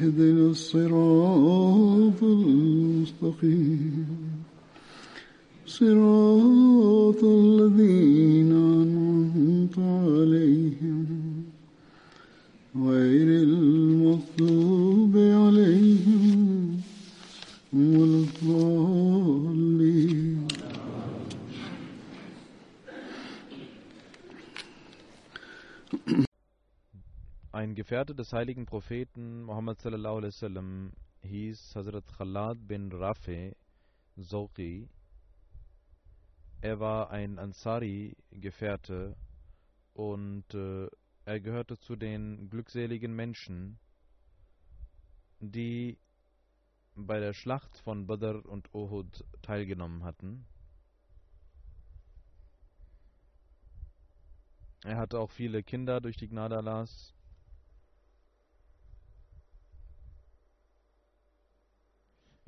اهدنا 0.00 0.50
الصراط 0.50 1.47
des 28.18 28.32
heiligen 28.32 28.66
Propheten 28.66 29.44
Muhammad 29.44 29.80
sallallahu 29.80 30.16
alaihi 30.16 30.32
wasallam 30.34 30.92
hieß 31.22 31.76
Hazrat 31.76 32.04
Khalad 32.16 32.66
bin 32.66 32.90
Rafi 32.90 33.54
Zoqi. 34.16 34.88
Er 36.60 36.80
war 36.80 37.10
ein 37.10 37.38
Ansari-Gefährte 37.38 39.16
und 39.94 40.52
äh, 40.52 40.88
er 41.26 41.40
gehörte 41.40 41.78
zu 41.78 41.94
den 41.94 42.50
glückseligen 42.50 43.14
Menschen, 43.14 43.78
die 45.38 45.96
bei 46.96 47.20
der 47.20 47.34
Schlacht 47.34 47.78
von 47.78 48.08
Badr 48.08 48.44
und 48.44 48.74
Uhud 48.74 49.24
teilgenommen 49.42 50.02
hatten. 50.02 50.44
Er 54.82 54.96
hatte 54.96 55.20
auch 55.20 55.30
viele 55.30 55.62
Kinder 55.62 56.00
durch 56.00 56.16
die 56.16 56.28
Gnade 56.28 56.56
Allahs. 56.56 57.14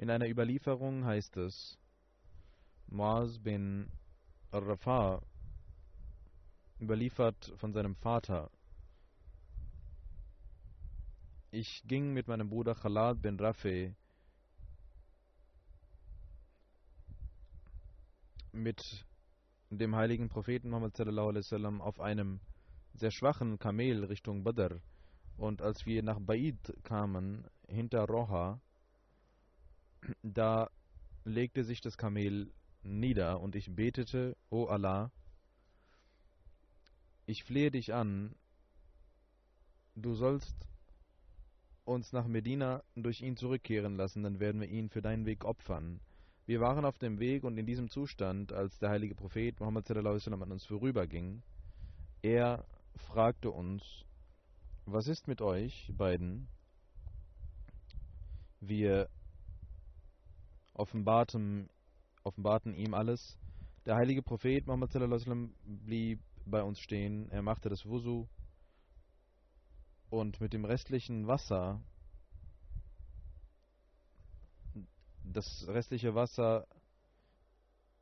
In 0.00 0.08
einer 0.08 0.30
Überlieferung 0.30 1.04
heißt 1.04 1.36
es, 1.36 1.78
Muaz 2.86 3.38
bin 3.38 3.92
Rafa 4.50 5.20
überliefert 6.80 7.52
von 7.56 7.74
seinem 7.74 7.94
Vater, 7.96 8.50
ich 11.50 11.82
ging 11.84 12.14
mit 12.14 12.28
meinem 12.28 12.48
Bruder 12.48 12.74
Khalad 12.74 13.20
bin 13.20 13.38
Rafi 13.38 13.94
mit 18.52 19.04
dem 19.68 19.94
heiligen 19.94 20.30
Propheten 20.30 20.70
Muhammad 20.70 20.98
auf 21.82 22.00
einem 22.00 22.40
sehr 22.94 23.10
schwachen 23.10 23.58
Kamel 23.58 24.06
Richtung 24.06 24.44
Badr. 24.44 24.80
Und 25.36 25.60
als 25.60 25.84
wir 25.84 26.02
nach 26.02 26.20
Baid 26.20 26.74
kamen 26.84 27.46
hinter 27.68 28.06
Roha 28.06 28.62
da 30.22 30.70
legte 31.24 31.64
sich 31.64 31.80
das 31.80 31.96
Kamel 31.96 32.52
nieder 32.82 33.40
und 33.40 33.56
ich 33.56 33.74
betete, 33.74 34.36
O 34.50 34.66
Allah, 34.66 35.10
ich 37.26 37.44
flehe 37.44 37.70
dich 37.70 37.94
an, 37.94 38.34
du 39.94 40.14
sollst 40.14 40.56
uns 41.84 42.12
nach 42.12 42.26
Medina 42.26 42.82
durch 42.94 43.20
ihn 43.20 43.36
zurückkehren 43.36 43.96
lassen, 43.96 44.22
dann 44.22 44.40
werden 44.40 44.60
wir 44.60 44.68
ihn 44.68 44.88
für 44.88 45.02
deinen 45.02 45.26
Weg 45.26 45.44
opfern. 45.44 46.00
Wir 46.46 46.60
waren 46.60 46.84
auf 46.84 46.98
dem 46.98 47.18
Weg 47.18 47.44
und 47.44 47.58
in 47.58 47.66
diesem 47.66 47.90
Zustand, 47.90 48.52
als 48.52 48.78
der 48.78 48.90
heilige 48.90 49.14
Prophet 49.14 49.58
Muhammad 49.60 49.86
sallallahu 49.86 50.16
alaihi 50.16 50.42
an 50.42 50.52
uns 50.52 50.64
vorüberging, 50.64 51.42
er 52.22 52.64
fragte 52.96 53.50
uns, 53.50 54.04
was 54.86 55.06
ist 55.06 55.28
mit 55.28 55.40
euch 55.40 55.92
beiden? 55.96 56.48
Wir 58.60 59.08
offenbarten, 60.80 61.68
offenbarten 62.24 62.74
ihm 62.74 62.94
alles. 62.94 63.38
Der 63.86 63.96
heilige 63.96 64.22
Prophet 64.22 64.66
Muhammad 64.66 64.94
wasallam 64.94 65.54
blieb 65.64 66.20
bei 66.46 66.62
uns 66.62 66.80
stehen. 66.80 67.30
Er 67.30 67.42
machte 67.42 67.68
das 67.68 67.86
Wusu 67.86 68.26
und 70.08 70.40
mit 70.40 70.52
dem 70.52 70.64
restlichen 70.64 71.26
Wasser, 71.26 71.80
das 75.22 75.66
restliche 75.68 76.14
Wasser 76.14 76.66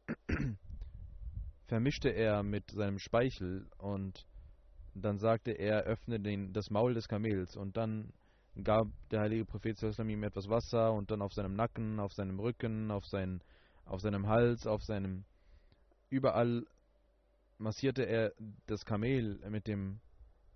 vermischte 1.66 2.08
er 2.08 2.42
mit 2.42 2.70
seinem 2.70 2.98
Speichel 2.98 3.68
und 3.76 4.26
dann 4.94 5.18
sagte 5.18 5.52
er, 5.52 5.82
öffne 5.82 6.18
den, 6.18 6.52
das 6.52 6.70
Maul 6.70 6.94
des 6.94 7.08
Kamels 7.08 7.56
und 7.56 7.76
dann 7.76 8.12
gab 8.62 8.88
der 9.10 9.20
heilige 9.20 9.44
Prophet 9.44 9.80
ihm 9.82 10.22
etwas 10.22 10.48
Wasser 10.48 10.92
und 10.92 11.10
dann 11.10 11.22
auf 11.22 11.32
seinem 11.32 11.54
Nacken, 11.54 12.00
auf 12.00 12.12
seinem 12.12 12.40
Rücken, 12.40 12.90
auf, 12.90 13.06
sein, 13.06 13.40
auf 13.84 14.00
seinem 14.00 14.26
Hals, 14.26 14.66
auf 14.66 14.82
seinem 14.82 15.24
überall 16.10 16.64
massierte 17.58 18.04
er 18.04 18.32
das 18.66 18.84
Kamel 18.84 19.40
mit 19.50 19.66
dem 19.66 20.00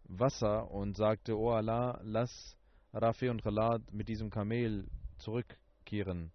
Wasser 0.05 0.71
und 0.71 0.97
sagte, 0.97 1.37
O 1.37 1.51
Allah, 1.51 2.01
lass 2.05 2.57
Rafi 2.93 3.29
und 3.29 3.43
Khalad 3.43 3.93
mit 3.93 4.09
diesem 4.09 4.31
Kamel 4.31 4.87
zurückkehren. 5.19 6.31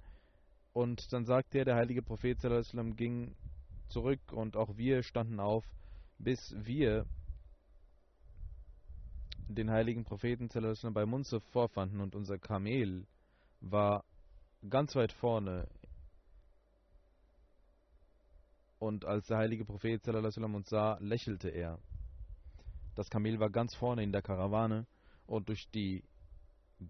Und 0.74 1.12
dann 1.14 1.26
sagte 1.26 1.60
er, 1.60 1.66
der 1.66 1.76
heilige 1.76 2.02
Prophet 2.02 2.40
ging 2.96 3.36
zurück 3.90 4.20
und 4.32 4.56
auch 4.56 4.78
wir 4.78 5.04
standen 5.04 5.40
auf, 5.40 5.66
bis 6.20 6.56
wir 6.58 7.06
den 9.48 9.72
heiligen 9.72 10.04
Propheten 10.04 10.50
bei 10.94 11.06
Munzef 11.06 11.44
vorfanden 11.52 12.02
und 12.02 12.16
unser 12.16 12.38
Kamel 12.38 13.06
war 13.62 14.04
ganz 14.70 14.96
weit 14.96 15.12
vorne. 15.14 15.68
Und 18.80 19.06
als 19.06 19.28
der 19.28 19.38
heilige 19.38 19.66
Prophet 19.66 20.08
uns 20.08 20.70
sah, 20.70 20.98
lächelte 21.00 21.50
er. 21.50 21.80
Das 22.96 23.10
Kamel 23.10 23.40
war 23.40 23.50
ganz 23.50 23.74
vorne 23.76 24.04
in 24.04 24.12
der 24.12 24.22
Karawane 24.22 24.86
und 25.26 25.50
durch 25.50 25.70
die 25.72 26.04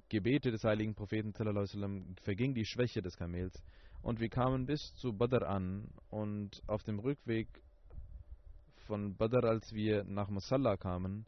Gebete 0.10 0.52
des 0.52 0.64
heiligen 0.64 0.96
Propheten 0.96 1.34
verging 2.24 2.54
die 2.54 2.66
Schwäche 2.66 3.02
des 3.02 3.16
Kamels 3.16 3.54
und 4.02 4.20
wir 4.20 4.30
kamen 4.30 4.66
bis 4.66 4.94
zu 4.96 5.14
Badr 5.14 5.48
an 5.48 5.90
und 6.10 6.62
auf 6.68 6.84
dem 6.84 7.00
Rückweg 7.00 7.48
von 8.86 9.16
Badr, 9.16 9.44
als 9.46 9.74
wir 9.74 10.04
nach 10.06 10.30
Musalla 10.30 10.78
kamen, 10.78 11.26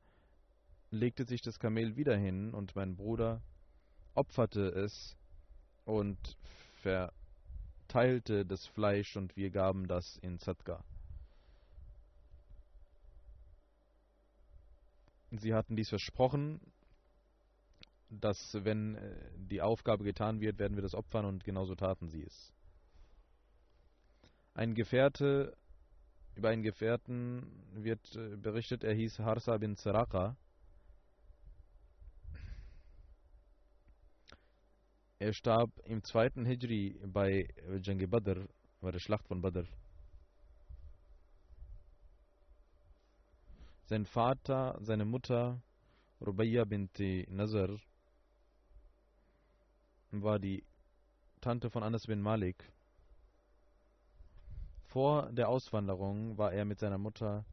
legte 0.91 1.25
sich 1.25 1.41
das 1.41 1.59
Kamel 1.59 1.95
wieder 1.95 2.17
hin 2.17 2.53
und 2.53 2.75
mein 2.75 2.95
Bruder 2.95 3.41
opferte 4.15 4.69
es 4.69 5.15
und 5.85 6.37
verteilte 6.81 8.45
das 8.45 8.65
Fleisch 8.67 9.15
und 9.15 9.35
wir 9.37 9.49
gaben 9.49 9.87
das 9.87 10.17
in 10.17 10.39
Zadka. 10.39 10.83
Sie 15.31 15.53
hatten 15.53 15.75
dies 15.75 15.89
versprochen, 15.89 16.59
dass 18.09 18.57
wenn 18.63 18.95
äh, 18.95 19.15
die 19.37 19.61
Aufgabe 19.61 20.03
getan 20.03 20.41
wird, 20.41 20.57
werden 20.57 20.75
wir 20.75 20.81
das 20.81 20.95
opfern 20.95 21.25
und 21.25 21.43
genauso 21.43 21.75
taten 21.75 22.09
sie 22.09 22.23
es. 22.23 22.51
Ein 24.55 24.73
Gefährte, 24.73 25.55
über 26.35 26.49
einen 26.49 26.63
Gefährten 26.63 27.45
wird 27.73 28.15
äh, 28.15 28.35
berichtet, 28.37 28.83
er 28.83 28.93
hieß 28.93 29.19
Harsa 29.19 29.57
bin 29.57 29.75
Zeraka. 29.75 30.35
Er 35.21 35.33
starb 35.33 35.69
im 35.83 36.01
zweiten 36.01 36.45
Hijri 36.45 36.97
bei 37.05 37.49
Jangi 37.81 38.07
Badr, 38.07 38.47
bei 38.79 38.89
der 38.89 38.99
Schlacht 38.99 39.27
von 39.27 39.41
Badr. 39.41 39.65
Sein 43.83 44.05
Vater, 44.05 44.77
seine 44.79 45.03
Mutter, 45.03 45.61
Rubayya 46.25 46.63
binti 46.63 47.27
Nazar, 47.29 47.81
war 50.11 50.39
die 50.39 50.63
Tante 51.41 51.69
von 51.69 51.83
Anas 51.83 52.07
bin 52.07 52.21
Malik. 52.21 52.71
Vor 54.87 55.29
der 55.33 55.49
Auswanderung 55.49 56.37
war 56.37 56.53
er 56.53 56.63
mit 56.63 56.79
seiner 56.79 56.97
Mutter, 56.97 57.43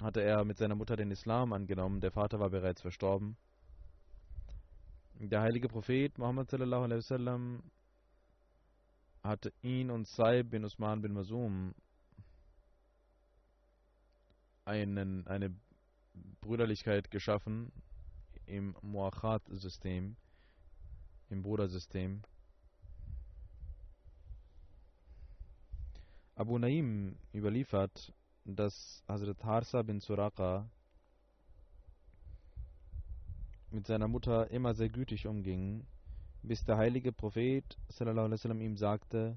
hatte 0.00 0.20
er 0.20 0.44
mit 0.44 0.58
seiner 0.58 0.74
Mutter 0.74 0.96
den 0.96 1.12
Islam 1.12 1.52
angenommen. 1.52 2.00
Der 2.00 2.10
Vater 2.10 2.40
war 2.40 2.50
bereits 2.50 2.80
verstorben. 2.80 3.36
Der 5.20 5.40
heilige 5.40 5.68
Prophet 5.68 6.18
Muhammad 6.18 6.50
sallallahu 6.50 6.84
alaihi 6.84 6.98
wasallam 6.98 7.62
hatte 9.22 9.52
ihn 9.62 9.90
und 9.90 10.06
Saib 10.06 10.50
bin 10.50 10.64
Usman 10.64 11.00
bin 11.00 11.12
Masum 11.12 11.74
einen, 14.64 15.26
eine 15.26 15.54
Brüderlichkeit 16.40 17.10
geschaffen 17.10 17.72
im 18.46 18.76
Muachat-System, 18.82 20.16
im 21.30 21.42
Brudersystem. 21.42 22.22
Abu 26.34 26.58
Naim 26.58 27.16
überliefert, 27.32 28.12
dass 28.44 29.02
Hazrat 29.06 29.44
Harsa 29.44 29.82
bin 29.82 30.00
Suraka 30.00 30.68
mit 33.74 33.86
seiner 33.88 34.06
Mutter 34.06 34.50
immer 34.52 34.72
sehr 34.74 34.88
gütig 34.88 35.26
umging, 35.26 35.84
bis 36.42 36.64
der 36.64 36.76
heilige 36.76 37.12
Prophet 37.12 37.76
sallam, 37.88 38.60
ihm 38.60 38.76
sagte, 38.76 39.36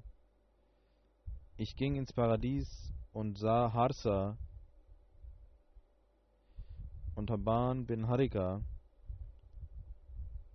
ich 1.56 1.74
ging 1.74 1.96
ins 1.96 2.12
Paradies 2.12 2.92
und 3.12 3.36
sah 3.36 3.72
Harsa 3.72 4.38
und 7.16 7.30
Haban 7.30 7.84
bin 7.84 8.06
Harika 8.06 8.62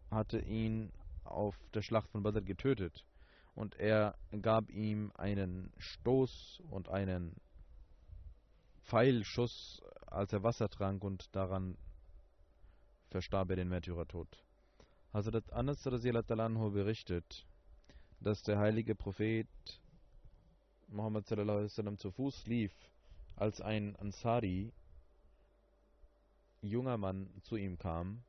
hatte 0.09 0.39
ihn 0.39 0.93
auf 1.25 1.57
der 1.73 1.81
Schlacht 1.81 2.09
von 2.09 2.23
Badr 2.23 2.41
getötet. 2.41 3.05
Und 3.55 3.75
er 3.75 4.15
gab 4.41 4.69
ihm 4.69 5.11
einen 5.15 5.73
Stoß 5.77 6.61
und 6.69 6.87
einen 6.87 7.35
Pfeilschuss, 8.83 9.81
als 10.07 10.31
er 10.31 10.43
Wasser 10.43 10.69
trank 10.69 11.03
und 11.03 11.35
daran 11.35 11.77
verstarb 13.13 13.51
er 13.51 13.57
den 13.57 13.69
Märtyrertod. 13.69 14.27
Hazrat 15.13 15.53
Anas 15.53 15.85
anhu 15.85 16.71
berichtet, 16.71 17.45
dass 18.19 18.41
der 18.41 18.57
heilige 18.57 18.95
Prophet 18.95 19.47
Muhammad 20.87 21.27
sallam, 21.27 21.97
zu 21.99 22.09
Fuß 22.09 22.47
lief, 22.47 22.73
als 23.35 23.61
ein 23.61 23.95
Ansari 23.97 24.73
junger 26.61 26.97
Mann 26.97 27.29
zu 27.43 27.55
ihm 27.55 27.77
kam 27.77 28.23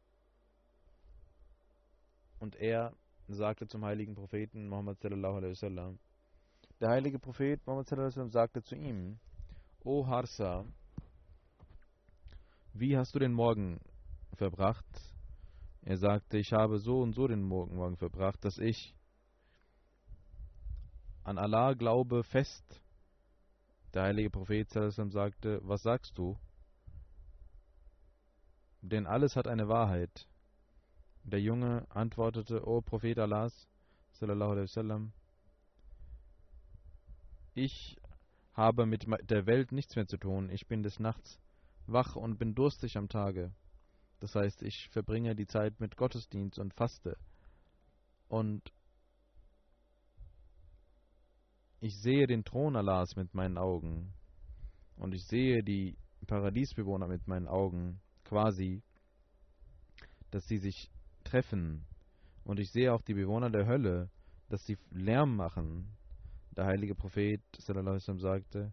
und 2.41 2.57
er 2.57 2.93
sagte 3.29 3.67
zum 3.67 3.85
heiligen 3.85 4.15
Propheten 4.15 4.69
Muhammad 4.69 5.03
wasallam, 5.03 5.99
der 6.81 6.91
heilige 6.91 7.19
Prophet 7.19 7.67
Muhammad 7.67 7.91
wasallam 7.91 8.31
sagte 8.31 8.63
zu 8.63 8.75
ihm, 8.75 9.19
O 9.83 10.07
Harsa, 10.07 10.67
wie 12.75 12.99
hast 12.99 13.15
du 13.15 13.19
den 13.19 13.33
Morgen 13.33 13.81
verbracht? 14.35 14.87
Er 15.83 15.97
sagte, 15.97 16.39
ich 16.39 16.53
habe 16.53 16.79
so 16.79 17.01
und 17.01 17.15
so 17.15 17.29
den 17.29 17.43
Morgen 17.43 17.97
verbracht, 17.97 18.45
dass 18.45 18.59
ich 18.59 18.95
an 21.23 21.39
Allah 21.39 21.75
glaube 21.75 22.23
fest. 22.23 22.81
Der 23.93 24.05
heilige 24.05 24.31
Prophet 24.31 24.71
sagte, 24.71 25.61
was 25.63 25.83
sagst 25.83 26.19
du? 26.19 26.39
denn 28.85 29.07
alles 29.07 29.35
hat 29.37 29.47
eine 29.49 29.69
Wahrheit. 29.69 30.29
Der 31.23 31.41
Junge 31.41 31.87
antwortete, 31.89 32.67
O 32.67 32.83
Prophet 32.83 33.17
wasallam, 33.17 35.13
ich 37.55 37.97
habe 38.53 38.85
mit 38.85 39.07
der 39.31 39.47
Welt 39.47 39.73
nichts 39.73 39.97
mehr 39.97 40.07
zu 40.07 40.19
tun. 40.19 40.51
Ich 40.51 40.67
bin 40.67 40.83
des 40.83 41.01
Nachts 41.01 41.41
wach 41.87 42.15
und 42.15 42.39
bin 42.39 42.55
durstig 42.55 42.97
am 42.97 43.09
Tage. 43.09 43.53
Das 44.21 44.35
heißt, 44.35 44.63
ich 44.63 44.89
verbringe 44.91 45.35
die 45.35 45.47
Zeit 45.47 45.79
mit 45.81 45.97
Gottesdienst 45.97 46.59
und 46.59 46.75
faste. 46.75 47.17
Und 48.29 48.73
ich 51.81 52.01
sehe 52.01 52.27
den 52.27 52.45
Thron 52.45 52.77
Allahs 52.77 53.17
mit 53.17 53.35
meinen 53.35 53.59
Augen. 53.59 54.13
Und 54.97 55.15
ich 55.15 55.25
sehe 55.27 55.63
die 55.63 55.97
Paradiesbewohner 56.27 57.07
mit 57.07 57.27
meinen 57.27 57.49
Augen 57.49 58.01
quasi, 58.25 58.83
dass 60.31 60.47
sie 60.47 60.59
sich 60.59 60.91
treffen. 61.25 61.85
Und 62.45 62.59
ich 62.61 62.71
sehe 62.71 62.93
auch 62.93 63.03
die 63.03 63.15
Bewohner 63.15 63.51
der 63.51 63.67
Hölle, 63.67 64.11
dass 64.49 64.65
sie 64.65 64.79
Lärm 64.91 65.37
machen. 65.37 65.89
Der 66.57 66.67
heilige 66.67 66.95
Prophet 66.95 67.43
sallam, 67.59 67.99
sagte, 67.99 68.73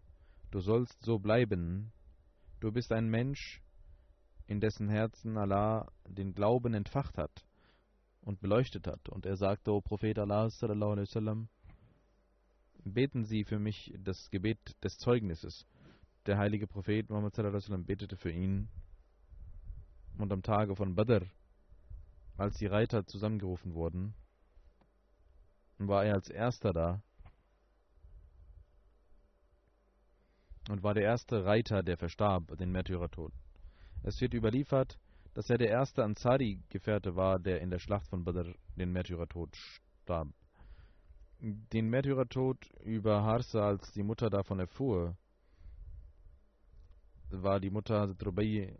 du 0.50 0.60
sollst 0.60 1.02
so 1.02 1.18
bleiben. 1.18 1.92
Du 2.60 2.70
bist 2.70 2.92
ein 2.92 3.08
Mensch, 3.08 3.60
in 4.46 4.60
dessen 4.60 4.88
Herzen 4.88 5.36
Allah 5.36 5.90
den 6.06 6.34
Glauben 6.34 6.74
entfacht 6.74 7.18
hat 7.18 7.44
und 8.22 8.40
beleuchtet 8.40 8.86
hat. 8.86 9.08
Und 9.08 9.26
er 9.26 9.36
sagte, 9.36 9.72
O 9.72 9.80
Prophet 9.80 10.18
Allah, 10.18 10.50
sallam, 10.50 11.48
beten 12.84 13.24
Sie 13.24 13.44
für 13.44 13.58
mich 13.58 13.94
das 13.98 14.30
Gebet 14.30 14.58
des 14.82 14.98
Zeugnisses. 14.98 15.66
Der 16.26 16.38
heilige 16.38 16.66
Prophet 16.66 17.08
Muhammad 17.10 17.34
sallam, 17.34 17.84
betete 17.84 18.16
für 18.16 18.30
ihn 18.30 18.68
und 20.18 20.32
am 20.32 20.42
Tage 20.42 20.76
von 20.76 20.94
Badr, 20.94 21.26
als 22.36 22.58
die 22.58 22.66
Reiter 22.66 23.06
zusammengerufen 23.06 23.74
wurden, 23.74 24.14
war 25.78 26.04
er 26.04 26.14
als 26.14 26.28
erster 26.28 26.72
da 26.72 27.02
und 30.68 30.82
war 30.82 30.94
der 30.94 31.02
erste 31.02 31.44
Reiter, 31.44 31.82
der 31.82 31.96
verstarb, 31.96 32.56
den 32.56 32.70
Märtyrertod. 32.70 33.32
Es 34.02 34.20
wird 34.20 34.34
überliefert, 34.34 34.98
dass 35.34 35.48
er 35.48 35.58
der 35.58 35.70
erste 35.70 36.04
Ansari-Gefährte 36.04 37.16
war, 37.16 37.38
der 37.38 37.60
in 37.60 37.70
der 37.70 37.78
Schlacht 37.78 38.06
von 38.08 38.24
Badr 38.24 38.54
den 38.76 38.92
Märtyrertod 38.92 39.56
starb. 40.02 40.28
Den 41.40 41.88
Märtyrertod 41.88 42.70
über 42.84 43.22
Harsa, 43.22 43.66
als 43.66 43.92
die 43.92 44.02
Mutter 44.02 44.30
davon 44.30 44.60
erfuhr, 44.60 45.16
war 47.30 47.60
die 47.60 47.70
Mutter 47.70 48.14
Rubayy 48.24 48.76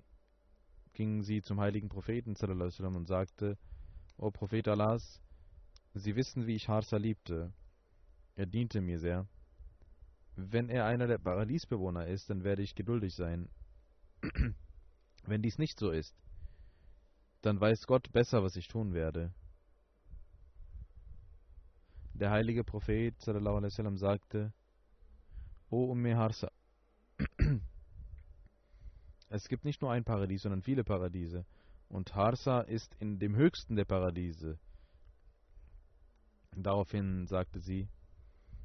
ging 0.92 1.22
sie 1.22 1.40
zum 1.40 1.58
heiligen 1.58 1.88
Propheten 1.88 2.36
und 2.36 3.08
sagte, 3.08 3.56
O 4.18 4.30
Prophet 4.30 4.68
Allahs, 4.68 5.22
Sie 5.94 6.16
wissen, 6.16 6.46
wie 6.46 6.54
ich 6.54 6.68
Harsa 6.68 6.96
liebte. 6.96 7.52
Er 8.34 8.46
diente 8.46 8.80
mir 8.80 8.98
sehr. 8.98 9.26
Wenn 10.36 10.70
er 10.70 10.86
einer 10.86 11.06
der 11.06 11.18
Paradiesbewohner 11.18 12.06
ist, 12.06 12.30
dann 12.30 12.44
werde 12.44 12.62
ich 12.62 12.74
geduldig 12.74 13.14
sein. 13.14 13.48
Wenn 15.24 15.42
dies 15.42 15.58
nicht 15.58 15.78
so 15.78 15.90
ist, 15.90 16.14
dann 17.42 17.60
weiß 17.60 17.86
Gott 17.86 18.12
besser, 18.12 18.42
was 18.42 18.56
ich 18.56 18.68
tun 18.68 18.92
werde. 18.92 19.32
Der 22.14 22.30
heilige 22.30 22.64
Prophet 22.64 23.20
sallam, 23.20 23.96
sagte, 23.96 24.52
O 25.70 25.90
Umme 25.90 26.16
Harsa, 26.16 26.50
es 29.28 29.48
gibt 29.48 29.64
nicht 29.64 29.80
nur 29.80 29.90
ein 29.90 30.04
Paradies, 30.04 30.42
sondern 30.42 30.62
viele 30.62 30.84
Paradiese. 30.84 31.46
Und 31.88 32.14
Harsa 32.14 32.60
ist 32.60 32.94
in 33.00 33.18
dem 33.18 33.36
höchsten 33.36 33.76
der 33.76 33.84
Paradiese. 33.84 34.58
Daraufhin 36.54 37.26
sagte 37.26 37.60
sie, 37.60 37.88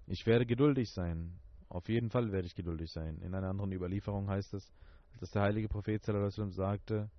ich 0.05 0.25
werde 0.25 0.45
geduldig 0.45 0.91
sein. 0.91 1.39
Auf 1.69 1.89
jeden 1.89 2.09
Fall 2.09 2.31
werde 2.31 2.47
ich 2.47 2.55
geduldig 2.55 2.91
sein. 2.91 3.21
In 3.21 3.33
einer 3.33 3.49
anderen 3.49 3.71
Überlieferung 3.71 4.29
heißt 4.29 4.53
es, 4.53 4.71
dass 5.17 5.31
der 5.31 5.43
heilige 5.43 5.67
Prophet 5.67 6.03
sagte, 6.03 7.09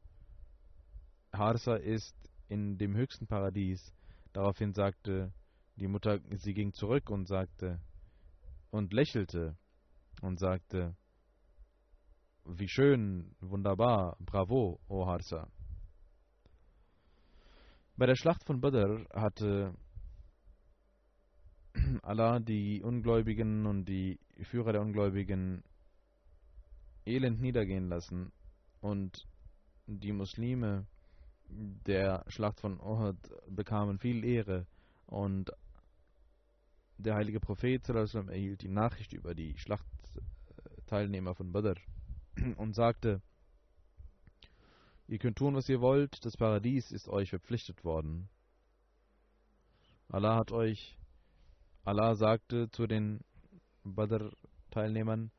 Harsa 1.33 1.77
ist 1.77 2.15
in 2.49 2.79
dem 2.79 2.97
höchsten 2.97 3.27
Paradies. 3.27 3.93
Daraufhin 4.33 4.73
sagte 4.73 5.33
die 5.77 5.89
Mutter, 5.89 6.21
sie 6.37 6.55
ging 6.55 6.73
zurück 6.73 7.11
und 7.11 7.27
sagte 7.27 7.81
und 8.71 8.93
lächelte 8.93 9.57
und 10.23 10.39
sagte, 10.39 10.97
wie 12.45 12.69
schön, 12.69 13.35
wunderbar, 13.41 14.17
bravo, 14.21 14.81
O 14.89 15.07
Harsa. 15.07 15.49
Bei 17.97 18.07
der 18.07 18.17
Schlacht 18.17 18.45
von 18.45 18.61
Badr 18.61 19.05
hatte 19.13 19.75
Allah 22.03 22.39
die 22.41 22.83
Ungläubigen 22.83 23.67
und 23.67 23.85
die 23.87 24.19
Führer 24.45 24.73
der 24.73 24.83
Ungläubigen 24.83 25.63
elend 27.09 27.41
niedergehen 27.41 27.89
lassen 27.89 28.31
und 28.81 29.27
die 29.87 30.13
Muslime 30.13 30.87
der 31.49 32.25
Schlacht 32.29 32.61
von 32.61 32.79
Uhud 32.81 33.17
bekamen 33.49 33.99
viel 33.99 34.25
Ehre 34.25 34.67
und 35.07 35.51
der 36.99 37.15
heilige 37.15 37.41
Prophet 37.41 37.89
erhielt 37.89 38.63
die 38.63 38.69
Nachricht 38.69 39.13
über 39.13 39.35
die 39.35 39.57
Schlachtteilnehmer 39.57 41.35
von 41.35 41.53
Badr 41.53 41.77
und 42.57 42.75
sagte, 42.75 43.23
ihr 45.07 45.19
könnt 45.19 45.39
tun, 45.39 45.55
was 45.55 45.69
ihr 45.69 45.81
wollt, 45.81 46.25
das 46.25 46.37
Paradies 46.37 46.93
ist 46.93 47.09
euch 47.09 47.31
verpflichtet 47.31 47.85
worden. 47.85 48.29
Allah 50.09 50.37
hat 50.37 50.53
euch, 50.53 50.99
Allah 51.85 52.15
sagte 52.15 52.71
zu 52.71 52.87
den 52.87 53.21
Badr-Teilnehmern, 53.85 55.31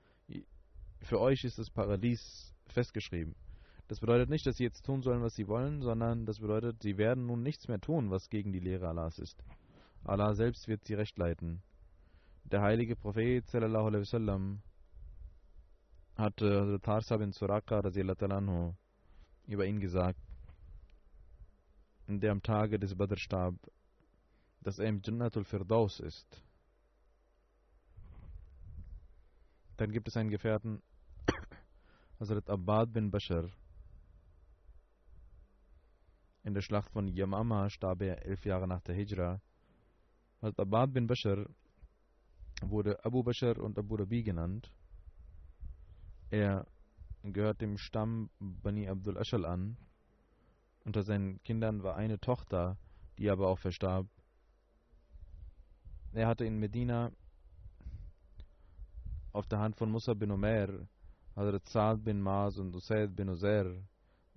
für 1.01 1.20
euch 1.20 1.44
ist 1.44 1.58
das 1.58 1.70
Paradies 1.70 2.53
festgeschrieben. 2.68 3.36
Das 3.88 4.00
bedeutet 4.00 4.29
nicht, 4.29 4.46
dass 4.46 4.58
sie 4.58 4.63
jetzt 4.63 4.86
tun 4.86 5.01
sollen, 5.01 5.24
was 5.24 5.36
sie 5.36 5.48
wollen, 5.48 5.82
sondern 5.82 6.25
das 6.25 6.39
bedeutet, 6.39 6.84
sie 6.84 6.98
werden 6.98 7.25
nun 7.25 7.41
nichts 7.41 7.68
mehr 7.68 7.82
tun, 7.82 8.12
was 8.12 8.29
gegen 8.29 8.51
die 8.51 8.60
Lehre 8.60 8.88
Allahs 8.88 9.18
ist. 9.18 9.44
Allah 10.03 10.36
selbst 10.36 10.68
wird 10.68 10.86
sie 10.86 10.94
recht 10.94 11.18
leiten. 11.18 11.62
Der 12.44 12.62
heilige 12.62 12.96
Prophet 12.96 13.48
sallallahu 13.48 13.88
alaihi 13.88 14.01
wasallam 14.01 14.62
hat 16.15 16.41
äh, 16.41 16.79
Tarsa 16.79 17.18
bin 17.18 17.32
Suraka 17.32 17.79
anhu, 17.79 18.74
über 19.48 19.65
ihn 19.65 19.79
gesagt, 19.79 20.20
der 22.08 22.32
am 22.32 22.44
Tage 22.44 22.79
des 22.79 22.96
Badr 22.96 23.18
starb, 23.18 23.56
dass 24.62 24.79
er 24.79 24.88
im 24.88 25.01
Jannatul 25.03 25.46
Firdaus 25.46 26.00
ist. 26.00 26.44
Dann 29.77 29.91
gibt 29.91 30.08
es 30.08 30.18
einen 30.18 30.29
Gefährten, 30.29 30.82
Hazrat 32.20 32.50
Abbad 32.50 32.92
bin 32.92 33.10
Bashar, 33.12 33.50
in 36.44 36.54
der 36.54 36.62
Schlacht 36.62 36.92
von 36.92 37.08
Yamama 37.08 37.70
starb 37.70 38.02
er 38.02 38.26
elf 38.26 38.44
Jahre 38.46 38.68
nach 38.68 38.82
der 38.82 38.96
Hijra. 38.96 39.42
Hazrat 40.42 40.60
Abbad 40.60 40.92
bin 40.92 41.08
Bashar 41.08 41.46
wurde 42.62 43.06
Abu 43.06 43.24
Bashar 43.24 43.58
und 43.58 43.78
Abu 43.80 43.96
Rabi 43.96 44.22
genannt. 44.22 44.70
Er 46.30 46.68
gehört 47.24 47.62
dem 47.62 47.78
Stamm 47.78 48.30
Bani 48.40 48.90
Abdul 48.90 49.18
Ashal 49.18 49.46
an. 49.46 49.78
Unter 50.84 51.04
seinen 51.04 51.42
Kindern 51.44 51.84
war 51.84 51.96
eine 51.96 52.20
Tochter, 52.20 52.78
die 53.18 53.30
aber 53.30 53.48
auch 53.48 53.60
verstarb. 53.60 54.08
Er 56.12 56.28
hatte 56.28 56.44
in 56.44 56.60
Medina 56.60 57.14
auf 59.32 59.48
der 59.48 59.60
Hand 59.60 59.78
von 59.78 59.90
Musa 59.90 60.14
bin 60.14 60.32
Umair, 60.32 60.86
Hazrat 61.36 61.67
Saad 61.67 62.03
bin 62.03 62.21
Maas 62.21 62.57
und 62.57 62.75
Usaid 62.75 63.15
bin 63.15 63.29
Uzair 63.29 63.75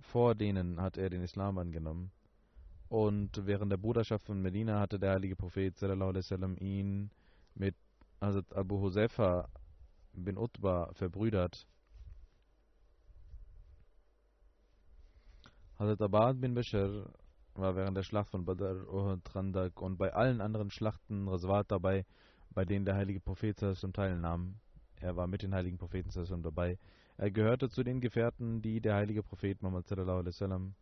vor 0.03 0.35
denen 0.35 0.81
hat 0.81 0.97
er 0.97 1.09
den 1.09 1.23
Islam 1.23 1.57
angenommen. 1.57 2.11
Und 2.89 3.47
während 3.47 3.71
der 3.71 3.77
Bruderschaft 3.77 4.25
von 4.25 4.41
Medina 4.41 4.79
hatte 4.79 4.99
der 4.99 5.13
heilige 5.13 5.35
Prophet 5.35 5.75
sallam, 5.77 6.57
ihn 6.57 7.09
mit 7.55 7.75
Hazrat 8.21 8.53
Abu 8.55 8.79
Huzaifa 8.81 9.49
bin 10.13 10.37
Utba 10.37 10.93
verbrüdert. 10.93 11.65
Hazrat 15.79 16.01
Abad 16.01 16.39
bin 16.39 16.53
Bashir 16.53 17.09
war 17.55 17.75
während 17.75 17.97
der 17.97 18.03
Schlacht 18.03 18.29
von 18.29 18.45
Badr, 18.45 18.87
Uhud, 18.87 19.23
Trandak 19.23 19.81
und 19.81 19.97
bei 19.97 20.13
allen 20.13 20.41
anderen 20.41 20.69
Schlachten 20.69 21.27
Raswat 21.27 21.71
dabei, 21.71 22.05
bei 22.51 22.65
denen 22.65 22.85
der 22.85 22.95
heilige 22.95 23.19
Prophet 23.19 23.57
teilnahm. 23.93 24.55
Er 25.03 25.17
war 25.17 25.27
mit 25.27 25.43
den 25.43 25.53
heiligen 25.53 25.77
Propheten 25.77 26.09
dabei. 26.41 26.79
Er 27.17 27.29
gehörte 27.29 27.69
zu 27.69 27.83
den 27.83 27.99
Gefährten, 27.99 28.61
die 28.61 28.79
der 28.79 28.95
heilige 28.95 29.21
Prophet 29.21 29.61
Muhammad 29.61 29.85
sallam, 29.85 30.75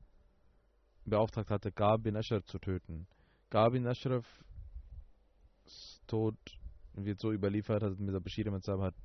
beauftragt 1.05 1.49
hatte, 1.49 1.71
Gab 1.71 2.03
bin 2.03 2.15
Ashraf 2.15 2.45
zu 2.45 2.59
töten. 2.59 3.07
Gab 3.49 3.71
bin 3.71 3.87
Ashrafs 3.87 4.29
Tod 6.05 6.37
wird 6.93 7.19
so 7.19 7.31
überliefert, 7.31 7.81
also 7.81 7.95
Mr. 8.03 8.19
Bashir 8.19 8.51
Matzab 8.51 8.81
hat 8.81 8.95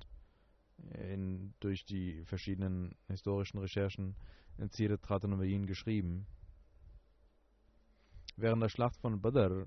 in, 1.08 1.54
durch 1.61 1.87
die 1.87 2.23
verschiedenen 2.25 2.94
historischen 3.08 3.58
Recherchen 3.58 4.16
in 4.58 4.68
Sirat 4.68 5.02
Tratan 5.02 5.32
über 5.32 5.44
ihn 5.44 5.64
geschrieben. 5.64 6.26
Während 8.37 8.62
der 8.62 8.68
Schlacht 8.68 8.96
von 8.99 9.23
Badr 9.23 9.66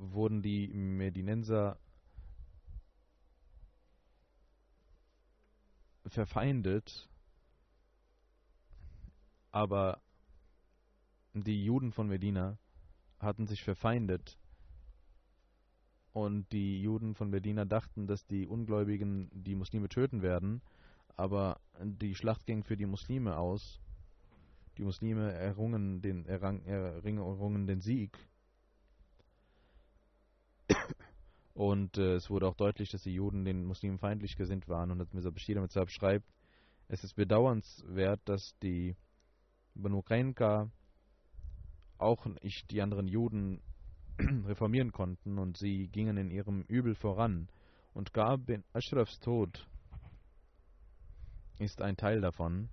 wurden 0.00 0.40
die 0.42 0.68
Medinenser 0.68 1.78
verfeindet, 6.06 7.08
aber 9.52 10.00
die 11.34 11.64
Juden 11.64 11.92
von 11.92 12.08
Medina 12.08 12.58
hatten 13.18 13.46
sich 13.46 13.62
verfeindet 13.62 14.38
und 16.12 16.50
die 16.50 16.80
Juden 16.80 17.14
von 17.14 17.30
Medina 17.30 17.64
dachten, 17.66 18.06
dass 18.06 18.26
die 18.26 18.46
Ungläubigen 18.46 19.30
die 19.32 19.54
Muslime 19.54 19.88
töten 19.88 20.22
werden, 20.22 20.62
aber 21.16 21.60
die 21.78 22.14
Schlacht 22.14 22.46
ging 22.46 22.64
für 22.64 22.76
die 22.76 22.86
Muslime 22.86 23.36
aus. 23.36 23.80
Die 24.78 24.82
Muslime 24.82 25.32
errungen 25.32 26.00
den, 26.00 26.24
errang, 26.24 26.64
errungen 26.64 27.66
den 27.66 27.80
Sieg 27.80 28.16
und 31.54 31.98
äh, 31.98 32.14
es 32.14 32.30
wurde 32.30 32.46
auch 32.46 32.54
deutlich, 32.54 32.90
dass 32.90 33.02
die 33.02 33.14
Juden 33.14 33.44
den 33.44 33.64
Muslimen 33.64 33.98
feindlich 33.98 34.36
gesinnt 34.36 34.68
waren. 34.68 34.90
Und 34.90 35.12
Mirza 35.12 35.30
Bashir 35.30 35.56
damit 35.56 35.72
schreibt, 35.90 36.26
es 36.88 37.04
ist 37.04 37.14
bedauernswert, 37.14 38.20
dass 38.24 38.56
die 38.62 38.96
Banu 39.74 40.02
Qainqa 40.02 40.70
auch 41.98 42.26
nicht 42.42 42.70
die 42.70 42.82
anderen 42.82 43.08
Juden 43.08 43.60
reformieren 44.18 44.92
konnten 44.92 45.38
und 45.38 45.56
sie 45.56 45.88
gingen 45.88 46.16
in 46.16 46.30
ihrem 46.30 46.62
Übel 46.62 46.94
voran. 46.94 47.48
Und 47.92 48.12
Gab 48.12 48.46
bin 48.46 48.64
Ashrafs 48.72 49.18
Tod 49.20 49.66
ist 51.58 51.82
ein 51.82 51.96
Teil 51.96 52.20
davon. 52.20 52.70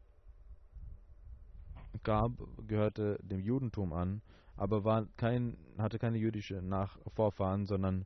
Gab 2.04 2.32
gehörte 2.68 3.20
dem 3.22 3.40
Judentum 3.42 3.92
an, 3.92 4.22
aber 4.56 4.84
war 4.84 5.08
kein, 5.18 5.58
hatte 5.78 6.00
keine 6.00 6.18
jüdische 6.18 6.62
Nach 6.62 6.98
Vorfahren, 7.14 7.66
sondern 7.66 8.06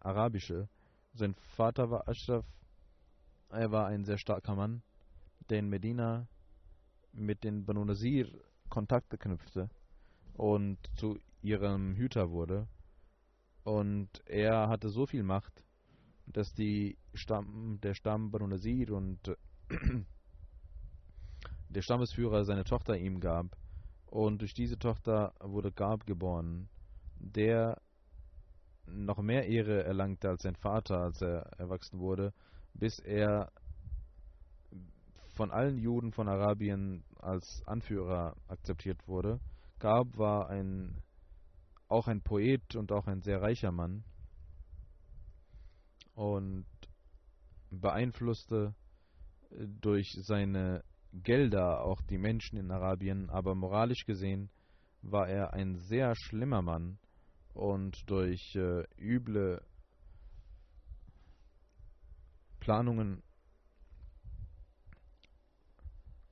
arabische. 0.00 0.68
Sein 1.12 1.34
Vater 1.34 1.90
war 1.90 2.08
Ashraf. 2.08 2.46
Er 3.50 3.70
war 3.70 3.86
ein 3.86 4.04
sehr 4.04 4.18
starker 4.18 4.54
Mann, 4.54 4.82
der 5.48 5.58
in 5.58 5.68
Medina 5.68 6.28
mit 7.12 7.44
den 7.44 7.64
Banu 7.64 7.84
Nasir 7.84 8.28
Kontakte 8.68 9.16
knüpfte 9.16 9.70
und 10.34 10.78
zu 10.96 11.18
ihrem 11.42 11.94
Hüter 11.94 12.30
wurde. 12.30 12.68
Und 13.64 14.08
er 14.26 14.68
hatte 14.68 14.90
so 14.90 15.06
viel 15.06 15.22
Macht, 15.22 15.64
dass 16.26 16.52
die 16.52 16.98
Stamm, 17.14 17.78
der 17.82 17.94
Stamm 17.94 18.30
Banu 18.30 18.46
Nasir 18.46 18.92
und 18.92 19.36
der 21.68 21.82
Stammesführer 21.82 22.44
seine 22.44 22.64
Tochter 22.64 22.96
ihm 22.96 23.20
gab. 23.20 23.56
Und 24.06 24.40
durch 24.40 24.54
diese 24.54 24.78
Tochter 24.78 25.34
wurde 25.40 25.72
Gab 25.72 26.06
geboren, 26.06 26.68
der 27.16 27.80
noch 28.92 29.18
mehr 29.18 29.46
Ehre 29.46 29.84
erlangte 29.84 30.28
als 30.28 30.42
sein 30.42 30.56
Vater, 30.56 31.00
als 31.00 31.20
er 31.22 31.50
erwachsen 31.58 31.98
wurde, 31.98 32.32
bis 32.74 32.98
er 32.98 33.52
von 35.34 35.50
allen 35.50 35.78
Juden 35.78 36.12
von 36.12 36.28
Arabien 36.28 37.04
als 37.20 37.62
Anführer 37.66 38.36
akzeptiert 38.48 39.06
wurde. 39.06 39.40
Gab 39.78 40.18
war 40.18 40.48
ein 40.48 41.00
auch 41.88 42.08
ein 42.08 42.20
Poet 42.20 42.76
und 42.76 42.92
auch 42.92 43.06
ein 43.06 43.22
sehr 43.22 43.40
reicher 43.40 43.72
Mann 43.72 44.04
und 46.14 46.66
beeinflusste 47.70 48.74
durch 49.80 50.18
seine 50.20 50.84
Gelder 51.12 51.82
auch 51.82 52.02
die 52.02 52.18
Menschen 52.18 52.58
in 52.58 52.70
Arabien, 52.70 53.30
aber 53.30 53.54
moralisch 53.54 54.04
gesehen 54.04 54.50
war 55.00 55.28
er 55.28 55.54
ein 55.54 55.76
sehr 55.76 56.14
schlimmer 56.16 56.60
Mann 56.60 56.98
und 57.54 58.08
durch 58.10 58.54
äh, 58.56 58.84
üble 58.98 59.62
Planungen 62.60 63.22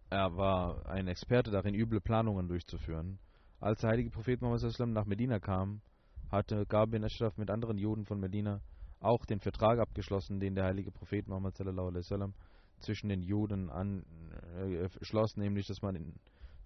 er 0.09 0.37
war 0.37 0.87
ein 0.87 1.09
Experte 1.09 1.51
darin, 1.51 1.75
üble 1.75 2.01
Planungen 2.01 2.49
durchzuführen. 2.49 3.19
Als 3.61 3.81
der 3.81 3.91
heilige 3.91 4.11
Prophet 4.11 4.41
Muhammad 4.41 4.79
nach 4.89 5.05
Medina 5.05 5.41
kam, 5.41 5.81
hatte 6.31 6.65
Gab 6.67 6.91
bin 6.91 7.05
Ashraf 7.05 7.37
mit 7.37 7.51
anderen 7.51 7.79
Juden 7.79 8.05
von 8.05 8.21
Medina 8.21 8.61
auch 9.01 9.25
den 9.27 9.41
Vertrag 9.41 9.79
abgeschlossen, 9.79 10.41
den 10.41 10.55
der 10.55 10.65
heilige 10.65 10.91
Prophet 10.91 11.29
Muhammad 11.29 11.57
sallam 11.57 12.35
zwischen 12.79 13.09
den 13.09 13.23
Juden 13.23 13.71
an, 13.71 14.05
äh, 14.59 14.89
schloss, 15.03 15.37
nämlich, 15.37 15.67
dass 15.67 15.83
man 15.83 15.97
in 15.97 16.15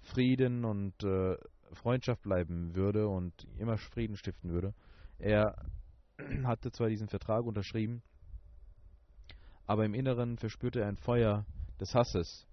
Frieden 0.02 0.64
und 0.64 1.02
äh, 1.02 1.36
Freundschaft 1.72 2.22
bleiben 2.22 2.74
würde 2.74 3.08
und 3.08 3.46
immer 3.58 3.78
Frieden 3.78 4.16
stiften 4.16 4.50
würde. 4.50 4.74
Er 5.18 5.56
hatte 6.44 6.72
zwar 6.72 6.88
diesen 6.88 7.08
Vertrag 7.08 7.44
unterschrieben, 7.44 8.02
aber 9.66 9.84
im 9.84 9.94
Inneren 9.94 10.36
verspürte 10.36 10.80
er 10.80 10.88
ein 10.88 10.96
Feuer 10.96 11.46
des 11.78 11.94
Hasses 11.94 12.46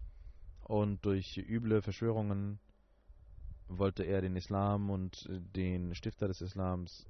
und 0.64 1.04
durch 1.06 1.38
üble 1.38 1.82
Verschwörungen 1.82 2.60
wollte 3.68 4.04
er 4.04 4.22
den 4.22 4.36
Islam 4.36 4.90
und 4.90 5.26
den 5.30 5.96
Stifter 5.96 6.28
des 6.28 6.42
Islams 6.42 7.06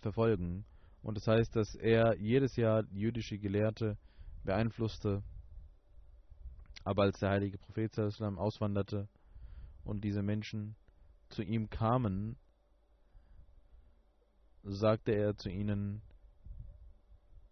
verfolgen. 0.00 0.64
Und 1.02 1.16
das 1.16 1.26
heißt, 1.26 1.54
dass 1.56 1.74
er 1.74 2.16
jedes 2.16 2.56
Jahr 2.56 2.84
jüdische 2.90 3.38
Gelehrte 3.38 3.96
beeinflusste. 4.42 5.22
Aber 6.82 7.02
als 7.02 7.18
der 7.20 7.30
heilige 7.30 7.58
Prophet 7.58 7.96
Islam 7.98 8.38
auswanderte 8.38 9.08
und 9.84 10.02
diese 10.04 10.22
Menschen 10.22 10.76
zu 11.28 11.42
ihm 11.42 11.70
kamen, 11.70 12.36
sagte 14.62 15.12
er 15.12 15.36
zu 15.36 15.50
ihnen, 15.50 16.02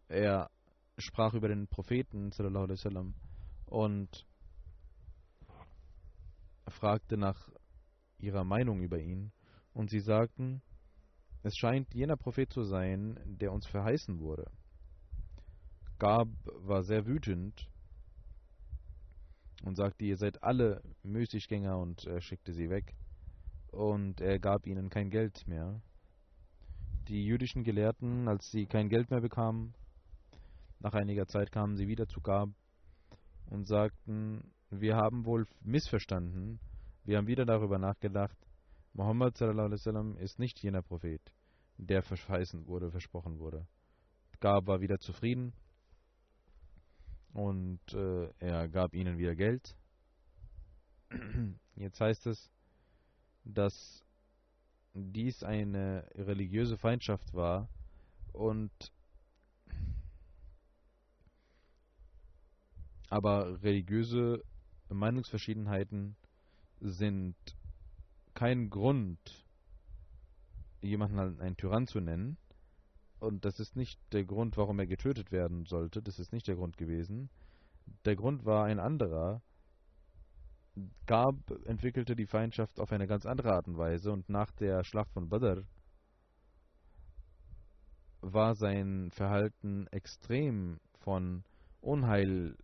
er 0.09 0.51
sprach 0.99 1.35
über 1.35 1.49
den 1.49 1.69
Propheten 1.69 2.33
sallam, 2.33 3.15
und 3.67 4.27
fragte 6.69 7.17
nach 7.17 7.49
ihrer 8.19 8.45
Meinung 8.45 8.83
über 8.83 8.99
ihn. 8.99 9.33
Und 9.75 9.91
sie 9.91 10.01
sagten, 10.01 10.63
es 11.43 11.57
scheint 11.57 11.93
jener 11.95 12.17
Prophet 12.17 12.53
zu 12.53 12.63
sein, 12.63 13.19
der 13.25 13.53
uns 13.53 13.67
verheißen 13.67 14.21
wurde. 14.21 14.51
Gab 15.99 16.29
war 16.45 16.83
sehr 16.83 17.07
wütend 17.07 17.72
und 19.63 19.77
sagte, 19.77 20.05
ihr 20.05 20.17
seid 20.17 20.43
alle 20.43 20.83
Müßiggänger 21.03 21.79
und 21.79 22.07
er 22.07 22.21
schickte 22.21 22.53
sie 22.53 22.69
weg. 22.69 22.95
Und 23.71 24.21
er 24.21 24.39
gab 24.39 24.67
ihnen 24.67 24.91
kein 24.91 25.11
Geld 25.11 25.47
mehr. 25.47 25.81
Die 27.09 27.25
jüdischen 27.25 27.65
Gelehrten, 27.65 28.29
als 28.29 28.51
sie 28.51 28.67
kein 28.67 28.89
Geld 28.89 29.11
mehr 29.11 29.21
bekamen, 29.21 29.75
nach 30.81 30.95
einiger 30.95 31.27
Zeit 31.27 31.53
kamen 31.53 31.77
sie 31.77 31.89
wieder 31.89 32.07
zu 32.07 32.21
Gab 32.21 32.51
und 33.47 33.67
sagten, 33.67 34.53
wir 34.71 34.97
haben 34.97 35.25
wohl 35.25 35.47
missverstanden, 35.61 36.59
wir 37.05 37.19
haben 37.19 37.27
wieder 37.27 37.45
darüber 37.45 37.79
nachgedacht, 37.79 38.37
sallam, 38.95 40.17
ist 40.19 40.39
nicht 40.39 40.61
jener 40.61 40.83
Prophet, 40.83 41.23
der 41.77 42.03
verheißen 42.03 42.67
wurde, 42.67 42.91
versprochen 42.91 43.39
wurde. 43.39 43.67
Gab 44.41 44.67
war 44.67 44.81
wieder 44.81 44.99
zufrieden 44.99 45.53
und 47.33 47.81
äh, 47.95 48.29
er 48.39 48.69
gab 48.69 48.95
ihnen 48.95 49.19
wieder 49.19 49.35
Geld. 49.35 49.77
Jetzt 51.77 52.01
heißt 52.01 52.27
es, 52.27 52.51
dass 53.45 54.05
dies 54.95 55.43
eine 55.43 56.07
religiöse 56.15 56.77
Feindschaft 56.77 57.33
war 57.35 57.69
und 58.33 58.71
aber 63.09 63.63
religiöse 63.63 64.43
Meinungsverschiedenheiten 64.89 66.17
sind 66.81 67.37
kein 68.35 68.71
Grund, 68.71 69.47
jemanden 70.81 71.41
einen 71.41 71.57
Tyrann 71.57 71.87
zu 71.87 72.01
nennen. 72.01 72.37
Und 73.23 73.45
das 73.45 73.61
ist 73.61 73.77
nicht 73.77 74.01
der 74.13 74.25
Grund, 74.25 74.57
warum 74.57 74.81
er 74.81 74.87
getötet 74.89 75.31
werden 75.31 75.65
sollte. 75.65 76.03
Das 76.03 76.19
ist 76.19 76.33
nicht 76.33 76.49
der 76.49 76.57
Grund 76.57 76.77
gewesen. 76.77 77.31
Der 78.05 78.17
Grund 78.17 78.45
war 78.45 78.65
ein 78.65 78.81
anderer. 78.81 79.43
Gab 81.07 81.37
entwickelte 81.65 82.17
die 82.17 82.27
Feindschaft 82.27 82.81
auf 82.81 82.91
eine 82.91 83.07
ganz 83.07 83.25
andere 83.25 83.53
Art 83.53 83.69
und 83.69 83.79
Weise 83.79 84.11
und 84.11 84.29
nach 84.29 84.51
der 84.51 84.83
Schlacht 84.83 85.13
von 85.13 85.29
Badr 85.29 85.63
war 88.23 88.57
sein 88.57 89.13
Verhalten 89.13 89.87
extrem 89.93 90.81
von 90.99 91.45
Unheil 91.81 92.57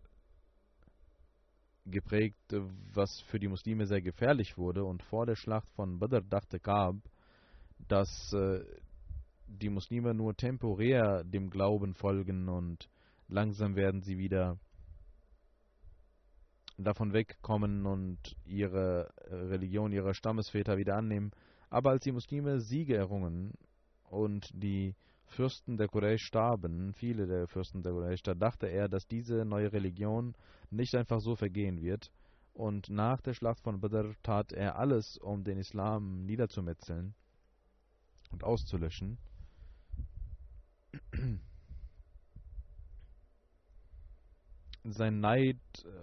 geprägt, 1.87 2.53
was 2.95 3.21
für 3.29 3.39
die 3.39 3.49
Muslime 3.49 3.87
sehr 3.87 4.03
gefährlich 4.03 4.59
wurde. 4.59 4.85
Und 4.85 5.05
vor 5.05 5.25
der 5.25 5.37
Schlacht 5.37 5.71
von 5.71 6.01
Badr 6.01 6.23
dachte 6.23 6.59
Kaab, 6.59 6.97
dass 7.87 8.33
äh, 8.33 8.65
die 9.49 9.71
Muslime 9.71 10.15
nur 10.15 10.37
temporär 10.37 11.25
dem 11.25 11.51
Glauben 11.51 11.95
folgen 11.95 12.49
und 12.49 12.89
langsam 13.29 13.77
werden 13.77 14.03
sie 14.03 14.19
wieder 14.19 14.59
davon 16.77 17.13
wegkommen 17.13 17.87
und 17.87 18.37
ihre 18.45 19.13
Religion, 19.31 19.93
ihre 19.93 20.15
Stammesväter 20.15 20.77
wieder 20.77 20.97
annehmen. 20.97 21.33
Aber 21.71 21.91
als 21.91 22.05
die 22.05 22.13
Muslime 22.13 22.61
Siege 22.61 22.97
errungen 22.97 23.55
und 24.05 24.49
die 24.55 24.95
Fürsten 25.27 25.77
der 25.77 25.89
Quraysh 25.89 26.25
starben, 26.25 26.93
viele 26.95 27.27
der 27.27 27.49
Fürsten 27.49 27.83
der 27.83 27.93
Quraysh, 27.93 28.23
da 28.23 28.35
dachte 28.35 28.67
er, 28.67 28.89
dass 28.89 29.07
diese 29.07 29.45
neue 29.45 29.73
Religion 29.73 30.35
nicht 30.71 30.95
einfach 30.95 31.21
so 31.21 31.35
vergehen 31.37 31.83
wird. 31.83 32.11
Und 32.55 32.89
nach 32.91 33.21
der 33.21 33.35
Schlacht 33.35 33.61
von 33.61 33.81
Badr 33.81 34.15
tat 34.23 34.53
er 34.53 34.79
alles, 34.79 35.19
um 35.19 35.45
den 35.45 35.59
Islam 35.59 36.25
niederzumetzeln 36.25 37.15
und 38.31 38.43
auszulöschen. 38.43 39.19
Sein 44.85 45.21
Neid 45.21 45.59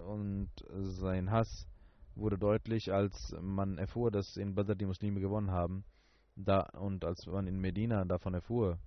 und 0.07 0.49
sein 0.69 1.31
Hass 1.31 1.67
wurde 2.15 2.37
deutlich, 2.37 2.93
als 2.93 3.35
man 3.41 3.77
erfuhr, 3.77 4.11
dass 4.11 4.37
in 4.37 4.55
Badr 4.55 4.75
die 4.75 4.85
Muslime 4.85 5.19
gewonnen 5.19 5.51
haben. 5.51 5.83
Da, 6.35 6.61
und 6.77 7.05
als 7.05 7.25
man 7.25 7.47
in 7.47 7.59
Medina 7.59 8.05
davon 8.05 8.33
erfuhr, 8.33 8.77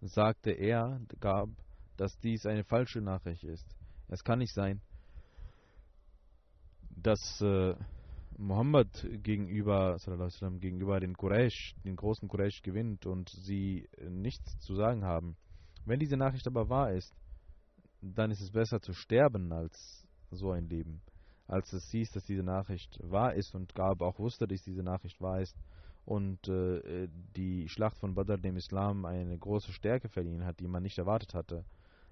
sagte 0.00 0.50
er, 0.50 1.00
gab, 1.20 1.48
dass 1.96 2.18
dies 2.20 2.46
eine 2.46 2.64
falsche 2.64 3.00
Nachricht 3.00 3.44
ist. 3.44 3.66
Es 4.08 4.22
kann 4.22 4.38
nicht 4.38 4.54
sein, 4.54 4.80
dass 6.90 7.40
äh, 7.40 7.74
Muhammad 8.38 9.04
gegenüber, 9.22 9.98
sallam, 9.98 10.60
gegenüber 10.60 11.00
den 11.00 11.16
Quraysh, 11.16 11.74
den 11.84 11.96
großen 11.96 12.28
Quraysh 12.28 12.62
gewinnt 12.62 13.04
und 13.04 13.28
sie 13.30 13.88
nichts 14.08 14.58
zu 14.60 14.76
sagen 14.76 15.04
haben. 15.04 15.36
Wenn 15.84 15.98
diese 15.98 16.16
Nachricht 16.16 16.46
aber 16.46 16.68
wahr 16.68 16.92
ist, 16.92 17.12
dann 18.00 18.30
ist 18.30 18.40
es 18.40 18.52
besser 18.52 18.80
zu 18.80 18.92
sterben 18.92 19.52
als 19.52 20.06
so 20.30 20.52
ein 20.52 20.68
Leben. 20.68 21.02
Als 21.48 21.72
es 21.72 21.90
hieß, 21.90 22.12
dass 22.12 22.24
diese 22.24 22.44
Nachricht 22.44 23.00
wahr 23.02 23.34
ist 23.34 23.56
und 23.56 23.74
Gab 23.74 24.02
auch 24.02 24.20
wusste, 24.20 24.46
dass 24.46 24.62
diese 24.62 24.82
Nachricht 24.82 25.20
wahr 25.20 25.40
ist, 25.40 25.56
und 26.08 26.48
äh, 26.48 27.06
die 27.36 27.68
Schlacht 27.68 27.98
von 27.98 28.14
Badr 28.14 28.38
dem 28.38 28.56
Islam 28.56 29.04
eine 29.04 29.36
große 29.36 29.72
Stärke 29.72 30.08
verliehen 30.08 30.46
hat, 30.46 30.58
die 30.58 30.66
man 30.66 30.82
nicht 30.82 30.96
erwartet 30.96 31.34
hatte. 31.34 31.66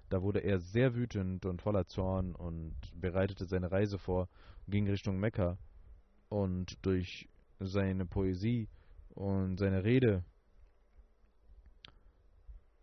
Da 0.09 0.21
wurde 0.21 0.41
er 0.41 0.59
sehr 0.59 0.93
wütend 0.93 1.47
und 1.47 1.63
voller 1.63 1.87
Zorn 1.87 2.35
und 2.35 2.75
bereitete 2.93 3.45
seine 3.45 3.71
Reise 3.71 3.97
vor, 3.97 4.29
ging 4.67 4.87
Richtung 4.87 5.19
Mekka 5.19 5.57
und 6.29 6.77
durch 6.85 7.29
seine 7.59 8.05
Poesie 8.05 8.67
und 9.09 9.57
seine 9.57 9.83
Rede 9.83 10.23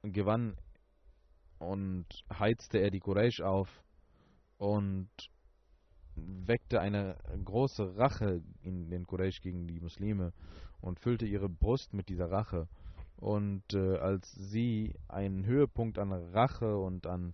gewann 0.02 0.56
und 1.58 2.06
heizte 2.38 2.78
er 2.78 2.90
die 2.90 3.00
Quraysh 3.00 3.40
auf 3.40 3.82
und 4.58 5.08
weckte 6.16 6.80
eine 6.80 7.16
große 7.44 7.96
Rache 7.96 8.42
in 8.62 8.90
den 8.90 9.06
Quraysh 9.06 9.40
gegen 9.40 9.66
die 9.66 9.80
Muslime 9.80 10.32
und 10.80 11.00
füllte 11.00 11.26
ihre 11.26 11.48
Brust 11.48 11.92
mit 11.94 12.08
dieser 12.08 12.30
Rache. 12.30 12.68
Und 13.16 13.62
äh, 13.72 13.96
als 13.96 14.32
sie 14.32 14.94
einen 15.08 15.46
Höhepunkt 15.46 15.98
an 15.98 16.12
Rache 16.12 16.76
und 16.76 17.06
an 17.06 17.32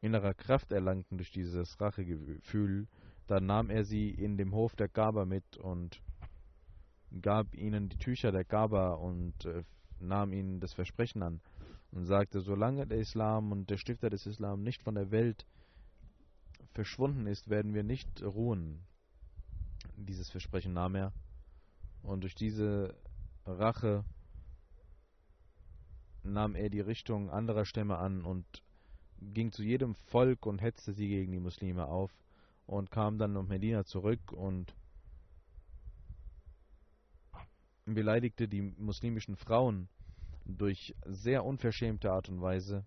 innerer 0.00 0.34
Kraft 0.34 0.72
erlangten 0.72 1.18
durch 1.18 1.30
dieses 1.30 1.80
Rachegefühl, 1.80 2.86
dann 3.26 3.46
nahm 3.46 3.70
er 3.70 3.84
sie 3.84 4.10
in 4.10 4.36
dem 4.36 4.54
Hof 4.54 4.76
der 4.76 4.88
Gaba 4.88 5.24
mit 5.24 5.56
und 5.56 6.00
gab 7.22 7.54
ihnen 7.54 7.88
die 7.88 7.96
Tücher 7.96 8.32
der 8.32 8.44
Gaba 8.44 8.94
und 8.94 9.44
äh, 9.44 9.62
nahm 10.00 10.32
ihnen 10.32 10.60
das 10.60 10.74
Versprechen 10.74 11.22
an 11.22 11.40
und 11.92 12.06
sagte, 12.06 12.40
solange 12.40 12.86
der 12.86 12.98
Islam 12.98 13.52
und 13.52 13.70
der 13.70 13.76
Stifter 13.76 14.10
des 14.10 14.26
Islam 14.26 14.62
nicht 14.62 14.82
von 14.82 14.96
der 14.96 15.10
Welt 15.10 15.46
verschwunden 16.72 17.26
ist, 17.26 17.48
werden 17.48 17.72
wir 17.72 17.84
nicht 17.84 18.22
ruhen. 18.22 18.80
Dieses 19.96 20.28
Versprechen 20.28 20.72
nahm 20.72 20.96
er 20.96 21.12
und 22.02 22.22
durch 22.22 22.34
diese 22.34 22.94
Rache 23.46 24.04
nahm 26.24 26.54
er 26.56 26.70
die 26.70 26.80
Richtung 26.80 27.30
anderer 27.30 27.64
Stämme 27.64 27.98
an 27.98 28.24
und 28.24 28.44
ging 29.20 29.52
zu 29.52 29.62
jedem 29.62 29.94
Volk 29.94 30.46
und 30.46 30.60
hetzte 30.60 30.92
sie 30.92 31.08
gegen 31.08 31.32
die 31.32 31.40
Muslime 31.40 31.86
auf. 31.86 32.10
Und 32.66 32.90
kam 32.90 33.18
dann 33.18 33.32
nach 33.32 33.46
Medina 33.46 33.84
zurück 33.84 34.32
und 34.32 34.74
beleidigte 37.84 38.48
die 38.48 38.62
muslimischen 38.62 39.36
Frauen 39.36 39.88
durch 40.44 40.94
sehr 41.04 41.44
unverschämte 41.44 42.12
Art 42.12 42.28
und 42.28 42.40
Weise, 42.40 42.84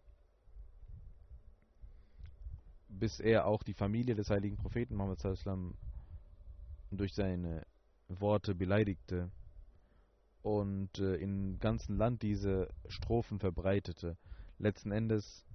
bis 2.89 3.19
er 3.19 3.45
auch 3.45 3.63
die 3.63 3.73
Familie 3.73 4.15
des 4.15 4.29
heiligen 4.29 4.57
Propheten 4.57 4.95
Muhammad 4.95 5.21
durch 6.89 7.13
seine 7.13 7.65
Worte 8.07 8.55
beleidigte 8.55 9.29
und 10.41 10.97
äh, 10.99 11.15
im 11.15 11.59
ganzen 11.59 11.97
Land 11.97 12.21
diese 12.21 12.69
Strophen 12.87 13.39
verbreitete. 13.39 14.17
Letzten 14.59 14.91
Endes 14.91 15.45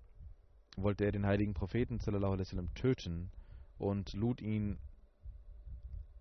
wollte 0.76 1.04
er 1.04 1.12
den 1.12 1.26
heiligen 1.26 1.54
Propheten 1.54 1.98
sallam, 1.98 2.74
töten 2.74 3.30
und 3.78 4.12
lud 4.12 4.40
ihn 4.40 4.78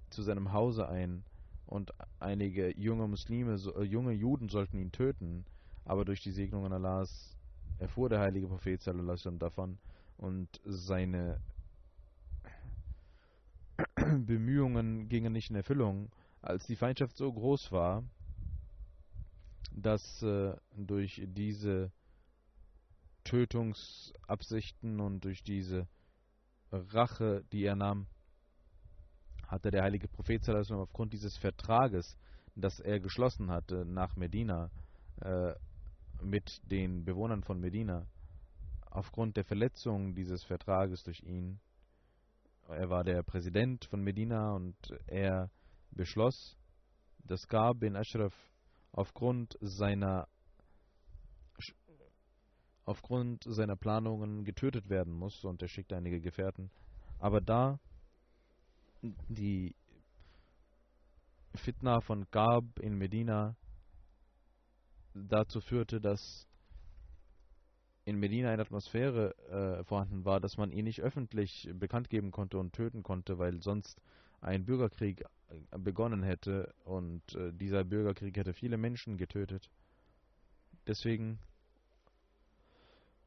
zu 0.10 0.22
seinem 0.24 0.52
Hause 0.52 0.88
ein. 0.88 1.24
Und 1.66 1.94
einige 2.20 2.78
junge 2.78 3.08
Muslime, 3.08 3.56
äh, 3.78 3.84
junge 3.84 4.12
Juden 4.12 4.50
sollten 4.50 4.78
ihn 4.78 4.92
töten, 4.92 5.46
aber 5.86 6.04
durch 6.06 6.22
die 6.22 6.32
Segnungen 6.32 6.74
Allahs 6.74 7.38
erfuhr 7.80 8.10
der 8.10 8.20
heilige 8.20 8.48
Prophet 8.48 8.82
sallam, 8.82 9.40
davon. 9.40 9.78
Und 10.18 10.60
seine 10.66 11.40
Bemühungen 13.96 15.08
gingen 15.08 15.34
nicht 15.34 15.50
in 15.50 15.56
Erfüllung, 15.56 16.12
als 16.42 16.68
die 16.68 16.76
Feindschaft 16.76 17.16
so 17.16 17.32
groß 17.32 17.72
war, 17.72 18.04
dass 19.74 20.22
äh, 20.24 20.56
durch 20.76 21.22
diese 21.26 21.92
Tötungsabsichten 23.24 25.00
und 25.00 25.24
durch 25.24 25.44
diese 25.44 25.88
Rache, 26.72 27.44
die 27.52 27.64
er 27.64 27.76
nahm, 27.76 28.08
hatte 29.48 29.72
der 29.72 29.84
heilige 29.84 30.08
Prophet 30.08 30.48
aufgrund 30.50 31.14
dieses 31.14 31.38
Vertrages, 31.38 32.18
das 32.56 32.80
er 32.80 33.00
geschlossen 33.00 33.52
hatte 33.52 33.86
nach 33.86 34.16
Medina 34.16 34.72
äh, 35.22 35.54
mit 36.22 36.62
den 36.64 37.04
Bewohnern 37.04 37.44
von 37.44 37.60
Medina, 37.60 38.08
aufgrund 38.90 39.38
der 39.38 39.44
Verletzung 39.44 40.16
dieses 40.16 40.44
Vertrages 40.44 41.04
durch 41.04 41.22
ihn, 41.24 41.60
er 42.68 42.90
war 42.90 43.04
der 43.04 43.24
Präsident 43.24 43.86
von 43.86 44.02
Medina 44.02 44.54
und 44.54 44.76
er 45.08 45.50
beschloss, 45.92 46.58
dass 47.26 47.48
Gab 47.48 47.80
bin 47.80 47.96
Ashraf 47.96 48.34
aufgrund 48.94 49.58
seiner 49.62 50.28
aufgrund 52.86 53.44
seiner 53.44 53.76
Planungen 53.76 54.44
getötet 54.44 54.90
werden 54.90 55.14
muss 55.14 55.44
und 55.44 55.62
er 55.62 55.68
schickte 55.68 55.96
einige 55.96 56.22
Gefährten. 56.22 56.72
Aber 57.20 57.42
da 57.42 57.80
die 59.02 59.76
Fitna 61.56 62.02
von 62.02 62.26
Gab 62.32 62.80
in 62.80 62.98
Medina 62.98 63.56
dazu 65.14 65.60
führte, 65.60 66.00
dass 66.00 66.48
in 68.06 68.20
Medina 68.20 68.50
eine 68.50 68.62
Atmosphäre 68.62 69.36
äh, 69.48 69.84
vorhanden 69.84 70.26
war, 70.26 70.40
dass 70.40 70.58
man 70.58 70.72
ihn 70.72 70.86
nicht 70.86 71.02
öffentlich 71.02 71.70
bekannt 71.74 72.10
geben 72.10 72.32
konnte 72.32 72.58
und 72.58 72.74
töten 72.74 73.04
konnte, 73.04 73.38
weil 73.38 73.62
sonst 73.62 74.02
ein 74.40 74.66
Bürgerkrieg 74.66 75.24
äh, 75.50 75.78
begonnen 75.78 76.24
hätte 76.24 76.74
und 76.84 77.22
äh, 77.36 77.52
dieser 77.54 77.84
Bürgerkrieg 77.84 78.36
hätte 78.38 78.54
viele 78.54 78.78
Menschen 78.78 79.18
getötet. 79.18 79.70
Deswegen 80.88 81.38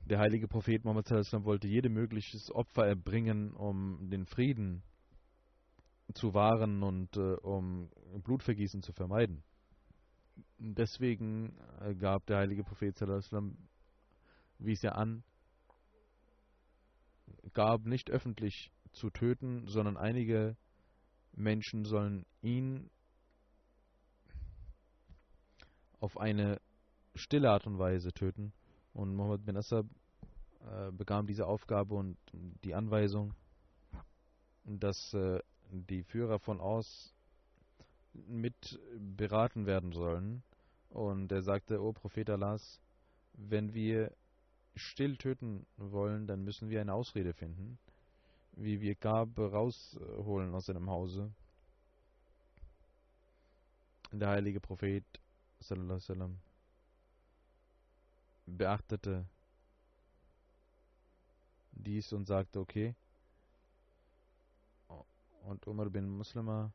der 0.06 0.18
heilige 0.18 0.48
Prophet 0.48 0.84
Muhammad 0.84 1.10
wollte 1.44 1.66
jede 1.66 1.88
mögliches 1.88 2.50
Opfer 2.50 2.86
erbringen, 2.86 3.52
um 3.54 4.10
den 4.10 4.26
Frieden 4.26 4.82
zu 6.12 6.34
wahren 6.34 6.82
und 6.82 7.16
äh, 7.16 7.34
um 7.36 7.90
Blutvergießen 8.22 8.82
zu 8.82 8.92
vermeiden. 8.92 9.42
Deswegen 10.58 11.56
äh, 11.80 11.94
gab 11.94 12.26
der 12.26 12.38
heilige 12.38 12.64
Prophet 12.64 13.00
wies 14.58 14.84
er 14.84 14.96
an, 14.96 15.24
gab 17.52 17.86
nicht 17.86 18.10
öffentlich 18.10 18.70
zu 18.92 19.10
töten, 19.10 19.66
sondern 19.66 19.96
einige 19.96 20.56
Menschen 21.32 21.84
sollen 21.84 22.26
ihn 22.42 22.90
auf 26.00 26.18
eine 26.18 26.60
stille 27.14 27.50
Art 27.50 27.66
und 27.66 27.78
Weise 27.78 28.12
töten. 28.12 28.52
Und 28.94 29.14
Mohammed 29.14 29.44
bin 29.44 29.56
Assad 29.56 29.86
äh, 30.60 30.90
bekam 30.92 31.26
diese 31.26 31.46
Aufgabe 31.46 31.94
und 31.94 32.16
die 32.32 32.74
Anweisung, 32.74 33.34
dass 34.64 35.12
äh, 35.14 35.40
die 35.70 36.04
Führer 36.04 36.38
von 36.38 36.60
aus 36.60 37.12
mit 38.12 38.80
beraten 38.96 39.66
werden 39.66 39.92
sollen. 39.92 40.42
Und 40.90 41.32
er 41.32 41.42
sagte, 41.42 41.82
O 41.82 41.92
Prophet 41.92 42.30
Allahs, 42.30 42.80
wenn 43.32 43.74
wir 43.74 44.12
still 44.76 45.16
töten 45.16 45.66
wollen, 45.76 46.26
dann 46.26 46.44
müssen 46.44 46.70
wir 46.70 46.80
eine 46.80 46.94
Ausrede 46.94 47.32
finden, 47.32 47.78
wie 48.52 48.80
wir 48.80 48.94
Gab 48.94 49.36
rausholen 49.38 50.54
aus 50.54 50.66
seinem 50.66 50.88
Hause. 50.88 51.32
Der 54.12 54.28
heilige 54.28 54.60
Prophet 54.60 55.04
sallam, 55.58 56.38
beachtete 58.46 59.26
dies 61.72 62.12
und 62.12 62.26
sagte, 62.26 62.60
okay. 62.60 62.94
Und 65.42 65.66
Umar 65.66 65.90
bin 65.90 66.08
Muslima 66.08 66.72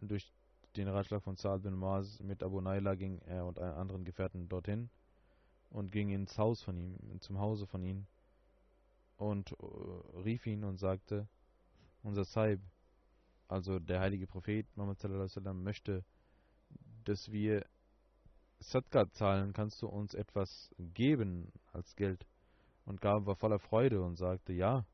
durch 0.00 0.32
den 0.76 0.88
Ratschlag 0.88 1.22
von 1.22 1.36
Saad 1.36 1.62
bin 1.62 1.74
Maaz 1.74 2.20
mit 2.20 2.42
Abu 2.42 2.60
Naila 2.60 2.94
ging 2.94 3.18
er 3.26 3.46
und 3.46 3.58
einen 3.58 3.74
anderen 3.74 4.04
Gefährten 4.04 4.48
dorthin 4.48 4.90
und 5.70 5.90
ging 5.90 6.10
ins 6.10 6.38
Haus 6.38 6.62
von 6.62 6.76
ihm, 6.76 7.20
zum 7.20 7.38
Hause 7.38 7.66
von 7.66 7.82
ihm 7.82 8.06
und 9.16 9.52
uh, 9.60 10.20
rief 10.24 10.46
ihn 10.46 10.64
und 10.64 10.78
sagte, 10.78 11.26
unser 12.02 12.24
Saib, 12.24 12.60
also 13.48 13.78
der 13.78 14.00
heilige 14.00 14.26
Prophet 14.26 14.66
Muhammad 14.76 14.98
sallam, 14.98 15.62
möchte, 15.62 16.04
dass 17.04 17.32
wir 17.32 17.64
Sadqa 18.60 19.10
zahlen, 19.12 19.52
kannst 19.52 19.80
du 19.82 19.88
uns 19.88 20.14
etwas 20.14 20.70
geben 20.94 21.52
als 21.72 21.94
Geld? 21.96 22.26
Und 22.84 23.00
Gab 23.00 23.26
war 23.26 23.36
voller 23.36 23.58
Freude 23.58 24.02
und 24.02 24.16
sagte, 24.16 24.52
ja. 24.52 24.84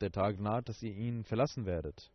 Der 0.00 0.10
Tag 0.10 0.38
naht, 0.40 0.68
dass 0.68 0.82
ihr 0.82 0.94
ihn 0.94 1.24
verlassen 1.24 1.66
werdet. 1.66 2.10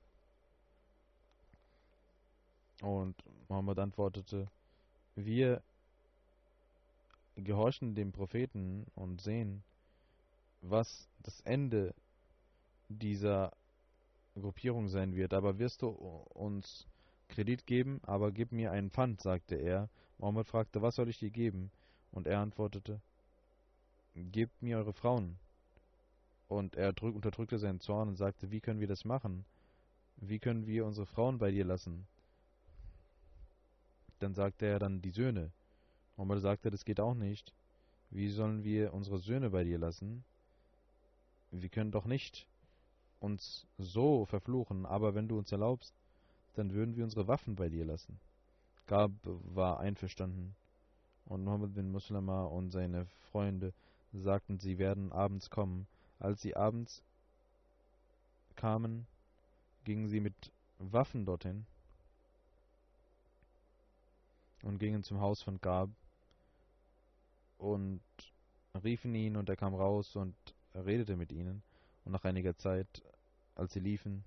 Und 2.81 3.15
Muhammad 3.49 3.79
antwortete, 3.79 4.47
wir 5.15 5.61
gehorchen 7.35 7.95
dem 7.95 8.11
Propheten 8.11 8.85
und 8.95 9.21
sehen, 9.21 9.63
was 10.61 11.07
das 11.19 11.39
Ende 11.41 11.93
dieser 12.89 13.51
Gruppierung 14.35 14.87
sein 14.89 15.15
wird. 15.15 15.33
Aber 15.33 15.57
wirst 15.59 15.81
du 15.81 15.89
uns 15.89 16.87
Kredit 17.29 17.65
geben? 17.65 17.99
Aber 18.03 18.31
gib 18.31 18.51
mir 18.51 18.71
einen 18.71 18.91
Pfand, 18.91 19.21
sagte 19.21 19.55
er. 19.55 19.89
Mohammed 20.17 20.47
fragte, 20.47 20.81
was 20.81 20.95
soll 20.95 21.09
ich 21.09 21.19
dir 21.19 21.29
geben? 21.29 21.71
Und 22.11 22.27
er 22.27 22.39
antwortete, 22.39 23.01
gebt 24.15 24.61
mir 24.61 24.77
eure 24.77 24.93
Frauen. 24.93 25.37
Und 26.47 26.75
er 26.75 26.93
unterdrückte 27.01 27.59
seinen 27.59 27.79
Zorn 27.79 28.07
und 28.09 28.15
sagte, 28.15 28.51
wie 28.51 28.61
können 28.61 28.79
wir 28.79 28.87
das 28.87 29.05
machen? 29.05 29.45
Wie 30.15 30.39
können 30.39 30.65
wir 30.65 30.85
unsere 30.85 31.05
Frauen 31.05 31.37
bei 31.37 31.51
dir 31.51 31.65
lassen? 31.65 32.07
Dann 34.19 34.33
sagte 34.33 34.65
er 34.65 34.79
dann 34.79 35.01
die 35.01 35.11
Söhne. 35.11 35.51
Omar 36.15 36.39
sagte, 36.39 36.71
das 36.71 36.85
geht 36.85 36.99
auch 36.99 37.13
nicht. 37.13 37.53
Wie 38.09 38.29
sollen 38.29 38.63
wir 38.63 38.93
unsere 38.93 39.19
Söhne 39.19 39.51
bei 39.51 39.63
dir 39.63 39.77
lassen? 39.77 40.23
Wir 41.51 41.69
können 41.69 41.91
doch 41.91 42.05
nicht 42.05 42.47
uns 43.19 43.67
so 43.77 44.25
verfluchen, 44.25 44.85
aber 44.85 45.13
wenn 45.13 45.27
du 45.27 45.37
uns 45.37 45.51
erlaubst, 45.51 45.93
dann 46.57 46.73
würden 46.73 46.95
wir 46.95 47.03
unsere 47.03 47.27
Waffen 47.27 47.55
bei 47.55 47.69
dir 47.69 47.85
lassen. 47.85 48.19
Gab 48.87 49.11
war 49.23 49.79
einverstanden 49.79 50.55
und 51.25 51.43
Muhammad 51.43 51.73
bin 51.75 51.91
Muslima 51.91 52.45
und 52.45 52.71
seine 52.71 53.05
Freunde 53.31 53.73
sagten, 54.13 54.59
sie 54.59 54.79
werden 54.79 55.11
abends 55.11 55.49
kommen. 55.49 55.87
Als 56.19 56.41
sie 56.41 56.55
abends 56.55 57.03
kamen, 58.55 59.05
gingen 59.83 60.07
sie 60.07 60.19
mit 60.19 60.51
Waffen 60.79 61.25
dorthin 61.25 61.65
und 64.63 64.79
gingen 64.79 65.03
zum 65.03 65.19
Haus 65.19 65.43
von 65.43 65.61
Gab 65.61 65.89
und 67.59 68.01
riefen 68.83 69.13
ihn 69.13 69.35
und 69.35 69.47
er 69.49 69.55
kam 69.55 69.75
raus 69.75 70.15
und 70.15 70.35
redete 70.73 71.15
mit 71.15 71.31
ihnen. 71.31 71.61
Und 72.03 72.13
nach 72.13 72.23
einiger 72.23 72.57
Zeit, 72.57 72.87
als 73.55 73.73
sie 73.73 73.79
liefen, 73.79 74.23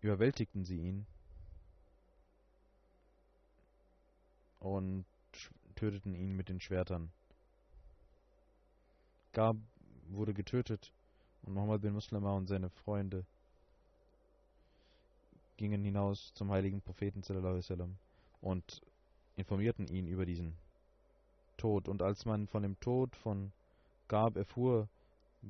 überwältigten 0.00 0.64
sie 0.64 0.78
ihn 0.78 1.06
und 4.58 5.04
töteten 5.74 6.14
ihn 6.14 6.36
mit 6.36 6.48
den 6.48 6.60
Schwertern. 6.60 7.10
Gab 9.32 9.56
wurde 10.08 10.34
getötet 10.34 10.92
und 11.42 11.54
Muhammad 11.54 11.82
bin 11.82 11.92
Muslima 11.92 12.32
und 12.32 12.48
seine 12.48 12.70
Freunde 12.70 13.24
gingen 15.56 15.84
hinaus 15.84 16.32
zum 16.34 16.50
heiligen 16.50 16.80
Propheten 16.80 17.22
und 18.40 18.82
informierten 19.36 19.88
ihn 19.88 20.06
über 20.06 20.24
diesen 20.24 20.54
Tod. 21.58 21.88
Und 21.88 22.02
als 22.02 22.24
man 22.24 22.46
von 22.46 22.62
dem 22.62 22.80
Tod 22.80 23.14
von 23.16 23.52
Gab 24.08 24.36
erfuhr, 24.36 24.88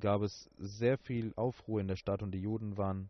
gab 0.00 0.22
es 0.22 0.50
sehr 0.58 0.98
viel 0.98 1.32
Aufruhr 1.36 1.80
in 1.80 1.88
der 1.88 1.96
Stadt 1.96 2.22
und 2.22 2.32
die 2.32 2.42
Juden 2.42 2.76
waren 2.76 3.08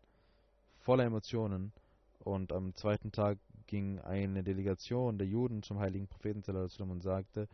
voller 0.90 1.04
Emotionen. 1.04 1.70
Und 2.18 2.50
am 2.50 2.74
zweiten 2.74 3.12
Tag 3.12 3.38
ging 3.68 4.00
eine 4.00 4.42
Delegation 4.42 5.18
der 5.18 5.28
Juden 5.28 5.62
zum 5.62 5.78
heiligen 5.78 6.08
Propheten 6.08 6.42
und 6.90 7.00
sagte, 7.00 7.46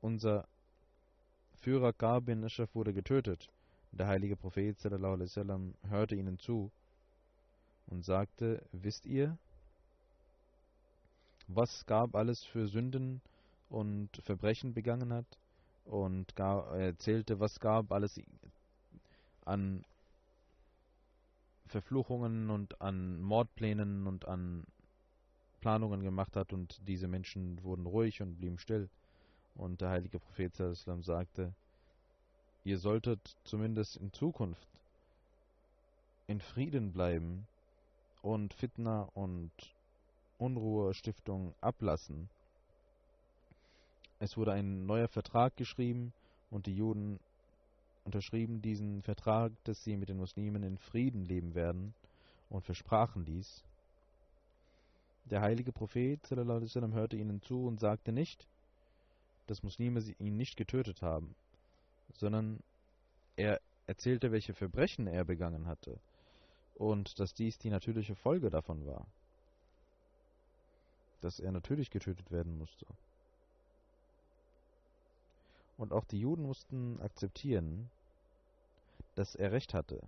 unser 0.00 0.46
Führer 1.62 1.92
Gab 1.92 2.26
bin 2.26 2.44
wurde 2.76 2.94
getötet. 2.94 3.48
Der 3.90 4.06
heilige 4.06 4.36
Prophet 4.36 4.78
hörte 5.88 6.14
ihnen 6.14 6.38
zu 6.38 6.70
und 7.88 8.04
sagte, 8.04 8.62
wisst 8.70 9.04
ihr, 9.04 9.36
was 11.48 11.84
Gab 11.86 12.14
alles 12.14 12.44
für 12.44 12.68
Sünden 12.68 13.20
und 13.68 14.10
Verbrechen 14.22 14.74
begangen 14.74 15.12
hat? 15.12 15.26
Und 15.86 16.38
erzählte, 16.38 17.40
was 17.40 17.58
Gab 17.58 17.90
alles 17.90 18.20
an 19.44 19.84
Verfluchungen 21.70 22.50
und 22.50 22.80
an 22.80 23.20
Mordplänen 23.22 24.06
und 24.06 24.26
an 24.26 24.66
Planungen 25.60 26.02
gemacht 26.02 26.36
hat 26.36 26.52
und 26.52 26.80
diese 26.88 27.06
Menschen 27.06 27.62
wurden 27.62 27.86
ruhig 27.86 28.20
und 28.20 28.36
blieben 28.38 28.58
still. 28.58 28.88
Und 29.54 29.80
der 29.80 29.90
heilige 29.90 30.18
Prophet 30.18 30.52
sagte, 31.00 31.54
ihr 32.64 32.78
solltet 32.78 33.36
zumindest 33.44 33.96
in 33.96 34.12
Zukunft 34.12 34.68
in 36.26 36.40
Frieden 36.40 36.92
bleiben 36.92 37.46
und 38.22 38.54
Fitna 38.54 39.08
und 39.14 39.50
Unruhestiftung 40.38 41.54
ablassen. 41.60 42.28
Es 44.20 44.36
wurde 44.36 44.52
ein 44.52 44.86
neuer 44.86 45.08
Vertrag 45.08 45.56
geschrieben 45.56 46.12
und 46.50 46.66
die 46.66 46.76
Juden 46.76 47.18
unterschrieben 48.10 48.60
diesen 48.60 49.02
Vertrag, 49.02 49.52
dass 49.62 49.84
sie 49.84 49.96
mit 49.96 50.08
den 50.08 50.16
Muslimen 50.16 50.64
in 50.64 50.78
Frieden 50.78 51.26
leben 51.26 51.54
werden 51.54 51.94
und 52.48 52.64
versprachen 52.64 53.24
dies. 53.24 53.62
Der 55.26 55.42
heilige 55.42 55.70
Prophet 55.70 56.18
sallam, 56.26 56.92
hörte 56.92 57.16
ihnen 57.16 57.40
zu 57.40 57.68
und 57.68 57.78
sagte 57.78 58.10
nicht, 58.10 58.48
dass 59.46 59.62
Muslime 59.62 60.00
ihn 60.18 60.36
nicht 60.36 60.56
getötet 60.56 61.02
haben, 61.02 61.36
sondern 62.14 62.58
er 63.36 63.60
erzählte, 63.86 64.32
welche 64.32 64.54
Verbrechen 64.54 65.06
er 65.06 65.24
begangen 65.24 65.66
hatte 65.66 65.96
und 66.74 67.20
dass 67.20 67.32
dies 67.32 67.58
die 67.58 67.70
natürliche 67.70 68.16
Folge 68.16 68.50
davon 68.50 68.84
war, 68.86 69.06
dass 71.20 71.38
er 71.38 71.52
natürlich 71.52 71.90
getötet 71.90 72.32
werden 72.32 72.58
musste. 72.58 72.86
Und 75.78 75.92
auch 75.92 76.04
die 76.04 76.20
Juden 76.20 76.42
mussten 76.42 77.00
akzeptieren, 77.00 77.88
dass 79.20 79.34
er 79.34 79.52
recht 79.52 79.74
hatte. 79.74 80.00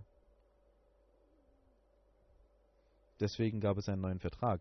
Deswegen 3.19 3.61
gab 3.61 3.77
es 3.77 3.87
einen 3.87 4.01
neuen 4.01 4.19
Vertrag, 4.19 4.59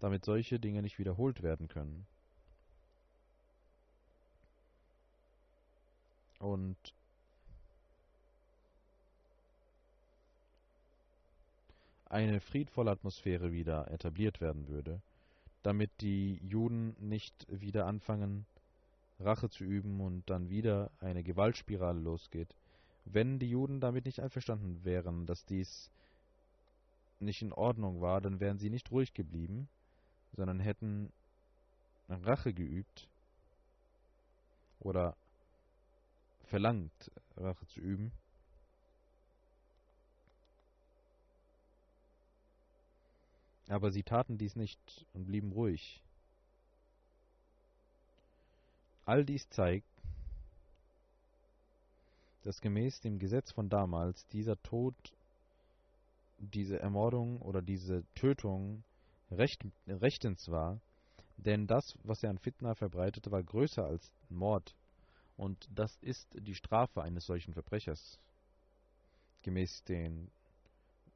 damit 0.00 0.24
solche 0.24 0.58
Dinge 0.58 0.80
nicht 0.80 0.98
wiederholt 0.98 1.42
werden 1.42 1.68
können. 1.68 2.06
Und 6.38 6.78
eine 12.06 12.40
friedvolle 12.40 12.92
Atmosphäre 12.92 13.52
wieder 13.52 13.90
etabliert 13.90 14.40
werden 14.40 14.68
würde, 14.68 15.02
damit 15.62 15.90
die 16.00 16.36
Juden 16.36 16.96
nicht 16.98 17.46
wieder 17.50 17.84
anfangen, 17.84 18.46
Rache 19.20 19.50
zu 19.50 19.64
üben 19.64 20.00
und 20.00 20.30
dann 20.30 20.48
wieder 20.48 20.90
eine 21.00 21.22
Gewaltspirale 21.22 22.00
losgeht. 22.00 22.54
Wenn 23.04 23.38
die 23.38 23.50
Juden 23.50 23.80
damit 23.80 24.06
nicht 24.06 24.20
einverstanden 24.20 24.84
wären, 24.84 25.26
dass 25.26 25.44
dies 25.44 25.90
nicht 27.20 27.42
in 27.42 27.52
Ordnung 27.52 28.00
war, 28.00 28.20
dann 28.20 28.40
wären 28.40 28.58
sie 28.58 28.70
nicht 28.70 28.90
ruhig 28.90 29.14
geblieben, 29.14 29.68
sondern 30.36 30.60
hätten 30.60 31.12
Rache 32.08 32.52
geübt 32.52 33.08
oder 34.80 35.16
verlangt, 36.44 37.10
Rache 37.36 37.66
zu 37.68 37.80
üben. 37.80 38.12
Aber 43.68 43.90
sie 43.90 44.02
taten 44.02 44.36
dies 44.36 44.56
nicht 44.56 45.06
und 45.14 45.26
blieben 45.26 45.52
ruhig. 45.52 46.02
All 49.06 49.24
dies 49.24 49.48
zeigt, 49.48 49.93
dass 52.44 52.60
gemäß 52.60 53.00
dem 53.00 53.18
Gesetz 53.18 53.50
von 53.52 53.68
damals 53.68 54.26
dieser 54.28 54.60
Tod, 54.62 54.94
diese 56.38 56.78
Ermordung 56.78 57.40
oder 57.40 57.62
diese 57.62 58.04
Tötung 58.14 58.84
recht, 59.30 59.64
rechtens 59.86 60.50
war, 60.50 60.80
denn 61.36 61.66
das, 61.66 61.98
was 62.04 62.22
er 62.22 62.30
an 62.30 62.38
Fitna 62.38 62.74
verbreitete, 62.74 63.30
war 63.30 63.42
größer 63.42 63.84
als 63.84 64.12
Mord. 64.28 64.74
Und 65.36 65.68
das 65.74 65.96
ist 66.00 66.28
die 66.38 66.54
Strafe 66.54 67.02
eines 67.02 67.26
solchen 67.26 67.54
Verbrechers, 67.54 68.20
gemäß 69.42 69.82
den 69.84 70.30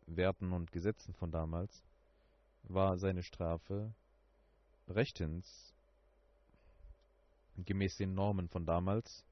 Werten 0.07 0.53
und 0.53 0.73
Gesetzen 0.73 1.15
von 1.15 1.31
damals 1.31 1.85
war 2.65 2.99
seine 2.99 3.23
Strafe 3.23 3.93
rechtens 4.89 5.73
gemäß 7.57 7.97
den 7.97 8.15
Normen 8.15 8.49
von 8.49 8.67
damals. 8.67 9.25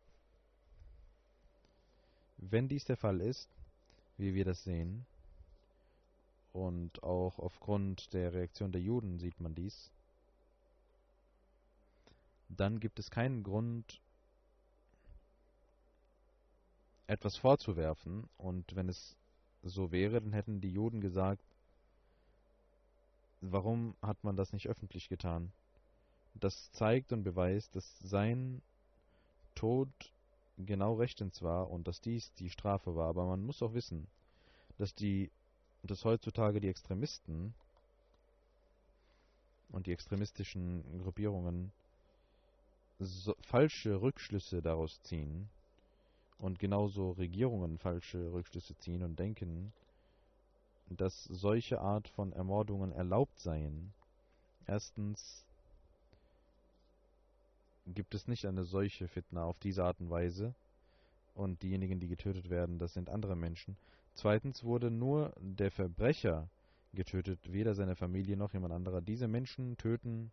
Wenn 2.38 2.68
dies 2.68 2.84
der 2.84 2.96
Fall 2.96 3.20
ist, 3.20 3.48
wie 4.18 4.34
wir 4.34 4.44
das 4.44 4.64
sehen, 4.64 5.06
und 6.52 7.02
auch 7.02 7.38
aufgrund 7.38 8.14
der 8.14 8.32
Reaktion 8.32 8.72
der 8.72 8.80
Juden 8.80 9.18
sieht 9.18 9.40
man 9.40 9.54
dies, 9.54 9.90
dann 12.48 12.80
gibt 12.80 12.98
es 12.98 13.10
keinen 13.10 13.42
Grund, 13.42 14.00
etwas 17.06 17.36
vorzuwerfen. 17.36 18.28
Und 18.38 18.74
wenn 18.74 18.88
es 18.88 19.16
so 19.62 19.92
wäre, 19.92 20.20
dann 20.20 20.32
hätten 20.32 20.60
die 20.60 20.72
Juden 20.72 21.00
gesagt, 21.00 21.44
warum 23.40 23.94
hat 24.00 24.22
man 24.24 24.36
das 24.36 24.52
nicht 24.52 24.68
öffentlich 24.68 25.08
getan? 25.08 25.52
Das 26.34 26.70
zeigt 26.72 27.12
und 27.12 27.22
beweist, 27.22 27.74
dass 27.76 27.98
sein 28.00 28.62
Tod 29.54 29.88
genau 30.58 30.94
rechtens 30.94 31.42
war 31.42 31.70
und 31.70 31.86
dass 31.86 32.00
dies 32.00 32.32
die 32.34 32.50
Strafe 32.50 32.94
war. 32.94 33.08
Aber 33.08 33.26
man 33.26 33.44
muss 33.44 33.62
auch 33.62 33.74
wissen, 33.74 34.06
dass 34.78 34.94
die, 34.94 35.30
dass 35.82 36.04
heutzutage 36.04 36.60
die 36.60 36.68
Extremisten 36.68 37.54
und 39.70 39.86
die 39.86 39.92
extremistischen 39.92 40.84
Gruppierungen 41.02 41.72
so 42.98 43.34
falsche 43.40 44.00
Rückschlüsse 44.00 44.62
daraus 44.62 45.02
ziehen 45.02 45.48
und 46.38 46.58
genauso 46.58 47.12
Regierungen 47.12 47.78
falsche 47.78 48.32
Rückschlüsse 48.32 48.76
ziehen 48.78 49.02
und 49.02 49.18
denken, 49.18 49.72
dass 50.88 51.24
solche 51.24 51.80
Art 51.80 52.08
von 52.08 52.32
Ermordungen 52.32 52.92
erlaubt 52.92 53.38
seien. 53.38 53.92
Erstens 54.66 55.45
gibt 57.86 58.14
es 58.14 58.26
nicht 58.26 58.46
eine 58.46 58.64
solche 58.64 59.08
Fitna 59.08 59.44
auf 59.44 59.58
diese 59.58 59.84
Art 59.84 60.00
und 60.00 60.10
Weise 60.10 60.54
und 61.34 61.62
diejenigen, 61.62 62.00
die 62.00 62.08
getötet 62.08 62.50
werden, 62.50 62.78
das 62.78 62.94
sind 62.94 63.08
andere 63.08 63.36
Menschen. 63.36 63.76
Zweitens 64.14 64.64
wurde 64.64 64.90
nur 64.90 65.32
der 65.40 65.70
Verbrecher 65.70 66.48
getötet, 66.94 67.38
weder 67.52 67.74
seine 67.74 67.94
Familie 67.94 68.36
noch 68.36 68.54
jemand 68.54 68.72
anderer. 68.72 69.00
Diese 69.00 69.28
Menschen 69.28 69.76
töten 69.76 70.32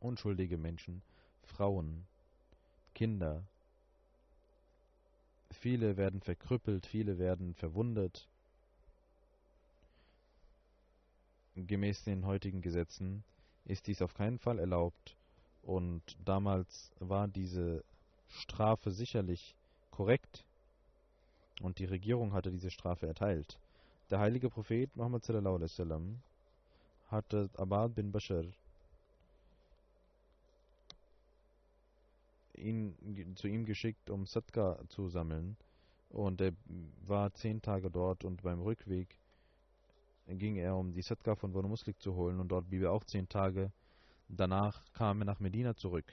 unschuldige 0.00 0.58
Menschen, 0.58 1.02
Frauen, 1.42 2.06
Kinder. 2.94 3.42
Viele 5.50 5.96
werden 5.96 6.20
verkrüppelt, 6.20 6.86
viele 6.86 7.18
werden 7.18 7.54
verwundet. 7.54 8.26
gemäß 11.56 12.02
den 12.02 12.26
heutigen 12.26 12.62
Gesetzen 12.62 13.22
ist 13.64 13.86
dies 13.86 14.02
auf 14.02 14.14
keinen 14.14 14.40
Fall 14.40 14.58
erlaubt 14.58 15.14
und 15.66 16.02
damals 16.24 16.92
war 17.00 17.28
diese 17.28 17.84
Strafe 18.28 18.90
sicherlich 18.90 19.54
korrekt 19.90 20.44
und 21.60 21.78
die 21.78 21.84
Regierung 21.84 22.32
hatte 22.32 22.50
diese 22.50 22.70
Strafe 22.70 23.06
erteilt. 23.06 23.58
Der 24.10 24.18
heilige 24.18 24.50
Prophet 24.50 24.94
Muhammad 24.96 25.24
sallallahu 25.24 25.56
alaihi 25.56 25.70
wasallam 25.70 26.22
hatte 27.10 27.48
Abad 27.56 27.94
bin 27.94 28.12
Bashar 28.12 28.44
ihn 32.56 33.34
zu 33.36 33.48
ihm 33.48 33.64
geschickt, 33.64 34.10
um 34.10 34.26
Sadka 34.26 34.78
zu 34.88 35.08
sammeln. 35.08 35.56
Und 36.10 36.40
er 36.40 36.52
war 37.06 37.34
zehn 37.34 37.60
Tage 37.60 37.90
dort 37.90 38.24
und 38.24 38.42
beim 38.42 38.60
Rückweg 38.60 39.08
ging 40.28 40.56
er, 40.56 40.76
um 40.76 40.92
die 40.92 41.02
Sadka 41.02 41.34
von 41.34 41.52
Banu 41.52 41.68
Muslik 41.68 42.00
zu 42.00 42.14
holen 42.14 42.38
und 42.40 42.48
dort 42.48 42.68
blieb 42.68 42.82
er 42.82 42.92
auch 42.92 43.04
zehn 43.04 43.28
Tage. 43.28 43.72
Danach 44.28 44.82
kam 44.92 45.22
er 45.22 45.26
nach 45.26 45.40
Medina 45.40 45.74
zurück. 45.74 46.06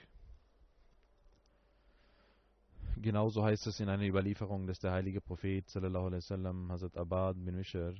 Genauso 2.98 3.44
heißt 3.44 3.66
es 3.68 3.80
in 3.80 3.90
einer 3.90 4.06
Überlieferung, 4.06 4.68
dass 4.68 4.80
der 4.80 4.92
heilige 4.92 5.22
Prophet 5.22 5.68
sallallahu 5.70 6.08
alaihi 6.08 6.18
wasallam 6.18 6.72
Hazrat 6.72 6.98
Abad 6.98 7.36
bin 7.44 7.56
Mishr 7.56 7.94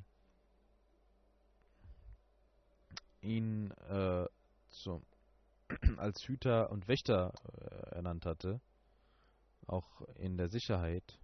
ihn 3.22 3.72
äh, 3.90 4.28
zum, 4.70 5.04
als 5.98 6.28
Hüter 6.28 6.72
und 6.72 6.88
Wächter 6.88 7.34
äh, 7.54 7.96
ernannt 7.96 8.26
hatte, 8.26 8.62
auch 9.68 10.02
in 10.16 10.38
der 10.38 10.50
Sicherheit. 10.50 11.20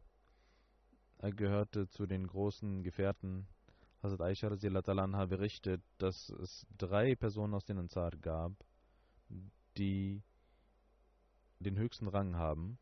Er 1.19 1.31
gehörte 1.31 1.87
zu 1.89 2.05
den 2.05 2.27
großen 2.27 2.83
Gefährten. 2.83 3.47
Hazrat 4.03 4.21
Aisha 4.21 4.47
anha 4.47 5.25
berichtet, 5.25 5.81
dass 5.97 6.29
es 6.29 6.67
drei 6.77 7.15
Personen 7.15 7.55
aus 7.55 7.65
den 7.65 7.79
Ansar 7.79 8.11
gab, 8.11 8.53
die 9.77 10.21
den 11.59 11.77
höchsten 11.77 12.07
Rang 12.07 12.35
haben 12.35 12.77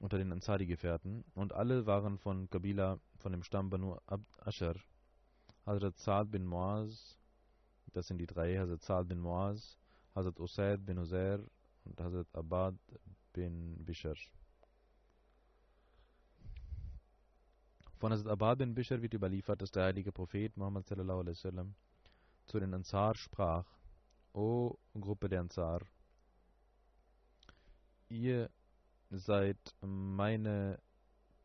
unter 0.00 0.18
den 0.18 0.32
Ansari-Gefährten 0.32 1.24
und 1.34 1.52
alle 1.52 1.86
waren 1.86 2.18
von 2.18 2.48
Kabila, 2.50 3.00
von 3.16 3.32
dem 3.32 3.42
Stamm 3.42 3.70
Banu 3.70 3.96
Asher. 4.38 4.76
Hazrat 5.66 5.98
Saad 5.98 6.30
bin 6.30 6.46
Muaz, 6.46 7.18
das 7.92 8.06
sind 8.06 8.18
die 8.18 8.26
drei, 8.26 8.56
Hazrat 8.58 8.82
Saad 8.82 9.08
bin 9.08 9.20
Muaz, 9.20 9.78
Hazrat 10.14 10.38
Usaid 10.40 10.86
bin 10.86 10.98
Uzair 10.98 11.40
und 11.84 12.00
Hazrat 12.00 12.26
Abad 12.34 12.76
bin 13.32 13.84
Bishr. 13.84 14.14
Von 17.98 18.12
Hazrat 18.12 18.28
Abad 18.28 18.58
bin 18.58 18.74
Bishr 18.74 19.02
wird 19.02 19.14
überliefert, 19.14 19.60
dass 19.60 19.72
der 19.72 19.84
heilige 19.84 20.12
Prophet 20.12 20.56
Muhammad 20.56 20.86
sallallahu 20.86 21.20
alaihi 21.20 21.36
wasallam 21.36 21.74
zu 22.46 22.60
den 22.60 22.72
Ansar 22.72 23.14
sprach: 23.16 23.66
O 24.38 24.78
Gruppe 24.94 25.28
der 25.28 25.40
Ansar, 25.40 25.80
ihr 28.08 28.48
seid 29.10 29.58
meine 29.80 30.78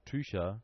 Tücher, 0.06 0.62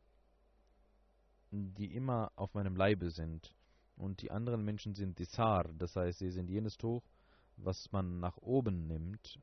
die 1.50 1.92
immer 1.92 2.30
auf 2.36 2.54
meinem 2.54 2.76
Leibe 2.76 3.10
sind. 3.10 3.52
Und 3.96 4.22
die 4.22 4.30
anderen 4.30 4.64
Menschen 4.64 4.94
sind 4.94 5.18
Disar, 5.18 5.64
das 5.74 5.96
heißt, 5.96 6.20
sie 6.20 6.30
sind 6.30 6.48
jenes 6.48 6.78
Tuch, 6.78 7.02
was 7.56 7.90
man 7.90 8.20
nach 8.20 8.36
oben 8.36 8.86
nimmt, 8.86 9.40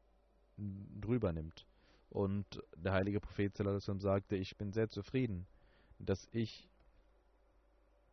drüber 0.55 1.33
nimmt. 1.33 1.67
Und 2.09 2.63
der 2.77 2.93
heilige 2.93 3.19
Prophet 3.19 3.57
sagte, 3.99 4.37
ich 4.37 4.55
bin 4.55 4.71
sehr 4.71 4.87
zufrieden, 4.87 5.45
dass 5.99 6.29
ich 6.31 6.69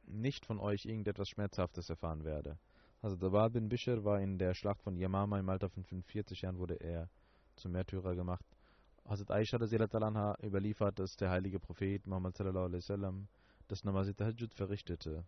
nicht 0.03 0.45
von 0.45 0.59
euch 0.59 0.85
irgendetwas 0.85 1.29
Schmerzhaftes 1.29 1.91
erfahren 1.91 2.25
werde. 2.25 2.59
Also 3.05 3.17
Dawad 3.17 3.53
bin 3.53 3.69
Bishr 3.69 4.03
war 4.03 4.19
in 4.19 4.39
der 4.39 4.55
Schlacht 4.55 4.81
von 4.81 4.97
Yamama 4.97 5.39
im 5.39 5.51
Alter 5.51 5.69
von 5.69 5.85
45 5.85 6.41
Jahren 6.41 6.57
wurde 6.57 6.77
er 6.77 7.11
zum 7.55 7.73
Märtyrer 7.73 8.15
gemacht. 8.15 8.47
Hazrat 9.07 9.31
Aisha 9.31 9.59
anha 9.59 10.35
überliefert, 10.43 10.99
dass 10.99 11.15
der 11.15 11.29
heilige 11.29 11.61
Prophet 11.61 12.07
Muhammad 12.07 12.35
sallallahu 12.35 12.65
alaihi 12.65 12.79
wasallam 12.79 13.29
das 13.69 13.85
Namaz 13.85 14.11
Tahajjud 14.17 14.55
verrichtete. 14.55 15.23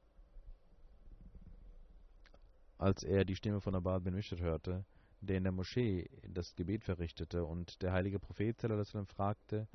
Als 2.79 3.03
er 3.03 3.27
die 3.27 3.37
Stimme 3.37 3.61
von 3.61 3.75
Abad 3.75 4.05
bin 4.05 4.15
Mishr 4.15 4.39
hörte, 4.39 4.87
der 5.21 5.37
in 5.37 5.43
der 5.43 5.53
Moschee 5.53 6.09
das 6.27 6.55
Gebet 6.55 6.83
verrichtete 6.83 7.45
und 7.45 7.83
der 7.83 7.93
heilige 7.93 8.19
Prophet 8.19 8.59
sallallahu 8.59 8.81
alaihi 8.81 8.89
wasallam 8.89 9.07
fragte, 9.07 9.69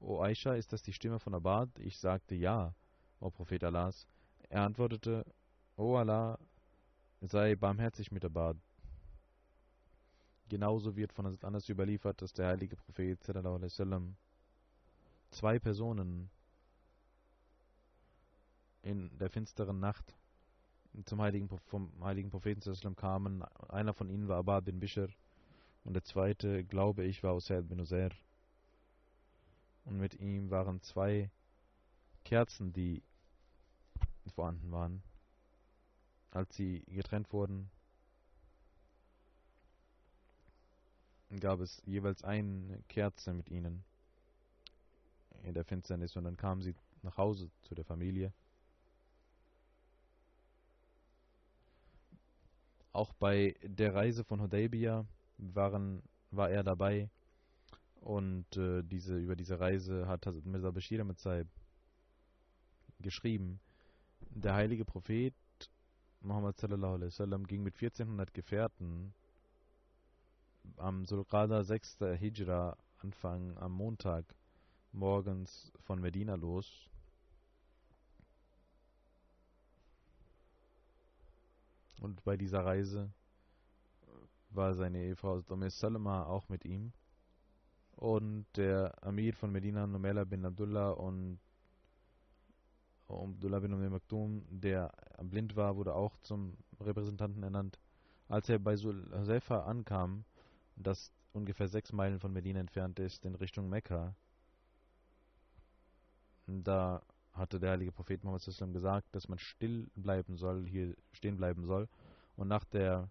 O 0.00 0.22
Aisha, 0.22 0.54
ist 0.54 0.72
das 0.72 0.82
die 0.82 0.94
Stimme 0.94 1.18
von 1.18 1.34
Abad? 1.34 1.68
Ich 1.80 1.98
sagte 1.98 2.34
ja, 2.34 2.74
O 3.20 3.28
Prophet 3.28 3.62
Allahs. 3.62 4.06
Er 4.48 4.62
antwortete, 4.62 5.26
O 5.76 5.96
Allah, 5.96 6.38
sei 7.28 7.54
barmherzig 7.54 8.10
mit 8.10 8.24
Abad. 8.24 8.56
Genauso 10.48 10.96
wird 10.96 11.12
von 11.12 11.26
Anas 11.42 11.68
überliefert, 11.68 12.20
dass 12.20 12.32
der 12.32 12.48
heilige 12.48 12.76
Prophet 12.76 13.22
sallam, 13.22 14.16
zwei 15.30 15.58
Personen 15.58 16.30
in 18.82 19.16
der 19.18 19.30
finsteren 19.30 19.80
Nacht 19.80 20.14
zum 21.04 21.22
heiligen, 21.22 21.48
vom 21.48 21.90
heiligen 22.02 22.30
Propheten 22.30 22.60
sallam, 22.60 22.96
kamen. 22.96 23.42
Einer 23.68 23.94
von 23.94 24.10
ihnen 24.10 24.28
war 24.28 24.38
Abad 24.38 24.64
bin 24.64 24.80
Bishr 24.80 25.08
und 25.84 25.94
der 25.94 26.04
zweite, 26.04 26.64
glaube 26.64 27.04
ich, 27.04 27.22
war 27.22 27.36
Usaid 27.36 27.68
bin 27.68 27.80
Uzair. 27.80 28.10
Und 29.84 29.98
mit 29.98 30.20
ihm 30.20 30.50
waren 30.50 30.82
zwei 30.82 31.30
Kerzen, 32.24 32.72
die 32.72 33.02
vorhanden 34.34 34.70
waren. 34.70 35.02
Als 36.32 36.56
sie 36.56 36.82
getrennt 36.86 37.30
wurden, 37.32 37.70
gab 41.40 41.60
es 41.60 41.82
jeweils 41.84 42.24
eine 42.24 42.82
Kerze 42.88 43.34
mit 43.34 43.50
ihnen 43.50 43.84
in 45.42 45.52
der 45.54 45.64
Finsternis 45.64 46.16
und 46.16 46.24
dann 46.24 46.36
kamen 46.38 46.62
sie 46.62 46.74
nach 47.02 47.18
Hause 47.18 47.50
zu 47.62 47.74
der 47.74 47.84
Familie. 47.84 48.32
Auch 52.92 53.12
bei 53.12 53.54
der 53.62 53.94
Reise 53.94 54.24
von 54.24 54.40
Hudaybiyah 54.40 55.06
waren, 55.36 56.02
war 56.30 56.50
er 56.50 56.62
dabei 56.62 57.10
und 58.00 58.56
äh, 58.56 58.82
diese, 58.82 59.18
über 59.18 59.36
diese 59.36 59.60
Reise 59.60 60.06
hat 60.06 60.26
Hazrat 60.26 60.46
Mirza 60.46 60.70
Bashir 60.70 61.04
Saib 61.16 61.48
geschrieben. 63.00 63.60
Der 64.30 64.54
heilige 64.54 64.84
Prophet 64.84 65.34
Muhammad 66.24 66.56
sallallahu 66.56 66.94
alaihi 66.94 67.10
wasallam 67.10 67.46
ging 67.46 67.64
mit 67.64 67.74
1400 67.74 68.32
Gefährten 68.32 69.12
am 70.76 71.04
Sulqada 71.04 71.64
6. 71.64 71.98
Hijra 72.16 72.76
Anfang 73.02 73.58
am 73.58 73.72
Montag 73.72 74.24
morgens 74.92 75.72
von 75.80 76.00
Medina 76.00 76.36
los. 76.36 76.88
Und 82.00 82.22
bei 82.22 82.36
dieser 82.36 82.64
Reise 82.64 83.10
war 84.50 84.74
seine 84.74 85.02
Ehefrau 85.02 85.42
Domis 85.42 85.78
Salama 85.78 86.24
auch 86.26 86.48
mit 86.48 86.64
ihm. 86.64 86.92
Und 87.96 88.46
der 88.56 88.94
Amir 89.02 89.34
von 89.34 89.50
Medina, 89.50 89.88
Numela 89.88 90.24
bin 90.24 90.44
Abdullah 90.44 90.90
und 90.90 91.40
Abdullah 93.12 93.60
bin 93.60 93.72
Umay 93.72 93.88
Maktoum, 93.88 94.42
der 94.50 94.92
blind 95.22 95.56
war, 95.56 95.76
wurde 95.76 95.94
auch 95.94 96.16
zum 96.18 96.56
Repräsentanten 96.80 97.42
ernannt. 97.42 97.78
Als 98.28 98.48
er 98.48 98.58
bei 98.58 98.76
Sulhasaifa 98.76 99.64
ankam, 99.64 100.24
das 100.76 101.12
ungefähr 101.32 101.68
sechs 101.68 101.92
Meilen 101.92 102.20
von 102.20 102.32
Medina 102.32 102.60
entfernt 102.60 102.98
ist, 102.98 103.24
in 103.24 103.34
Richtung 103.34 103.68
Mekka. 103.68 104.14
Da 106.46 107.02
hatte 107.32 107.58
der 107.58 107.72
heilige 107.72 107.92
Prophet 107.92 108.24
Muhammad 108.24 108.44
gesagt, 108.72 109.14
dass 109.14 109.28
man 109.28 109.38
still 109.38 109.88
bleiben 109.94 110.36
soll, 110.36 110.66
hier 110.66 110.94
stehen 111.12 111.36
bleiben 111.36 111.64
soll. 111.64 111.88
Und 112.36 112.48
nach 112.48 112.64
der 112.64 113.08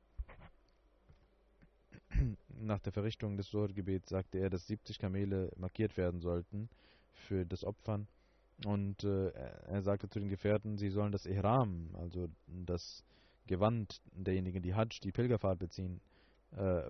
nach 2.59 2.79
der 2.79 2.91
Verrichtung 2.91 3.37
des 3.37 3.49
Suhr-Gebets 3.49 4.09
sagte 4.09 4.39
er, 4.39 4.49
dass 4.49 4.67
70 4.67 4.99
Kamele 4.99 5.51
markiert 5.57 5.97
werden 5.97 6.21
sollten 6.21 6.69
für 7.13 7.45
das 7.45 7.63
Opfern. 7.63 8.07
Und 8.65 9.03
äh, 9.03 9.29
er 9.29 9.81
sagte 9.81 10.09
zu 10.09 10.19
den 10.19 10.29
Gefährten, 10.29 10.77
sie 10.77 10.89
sollen 10.89 11.11
das 11.11 11.25
Ihram, 11.25 11.89
also 11.95 12.29
das 12.47 13.03
Gewand 13.47 14.01
derjenigen, 14.13 14.61
die 14.61 14.75
Hajj, 14.75 14.99
die 15.01 15.11
Pilgerfahrt 15.11 15.57
beziehen, 15.57 15.99
äh, 16.55 16.83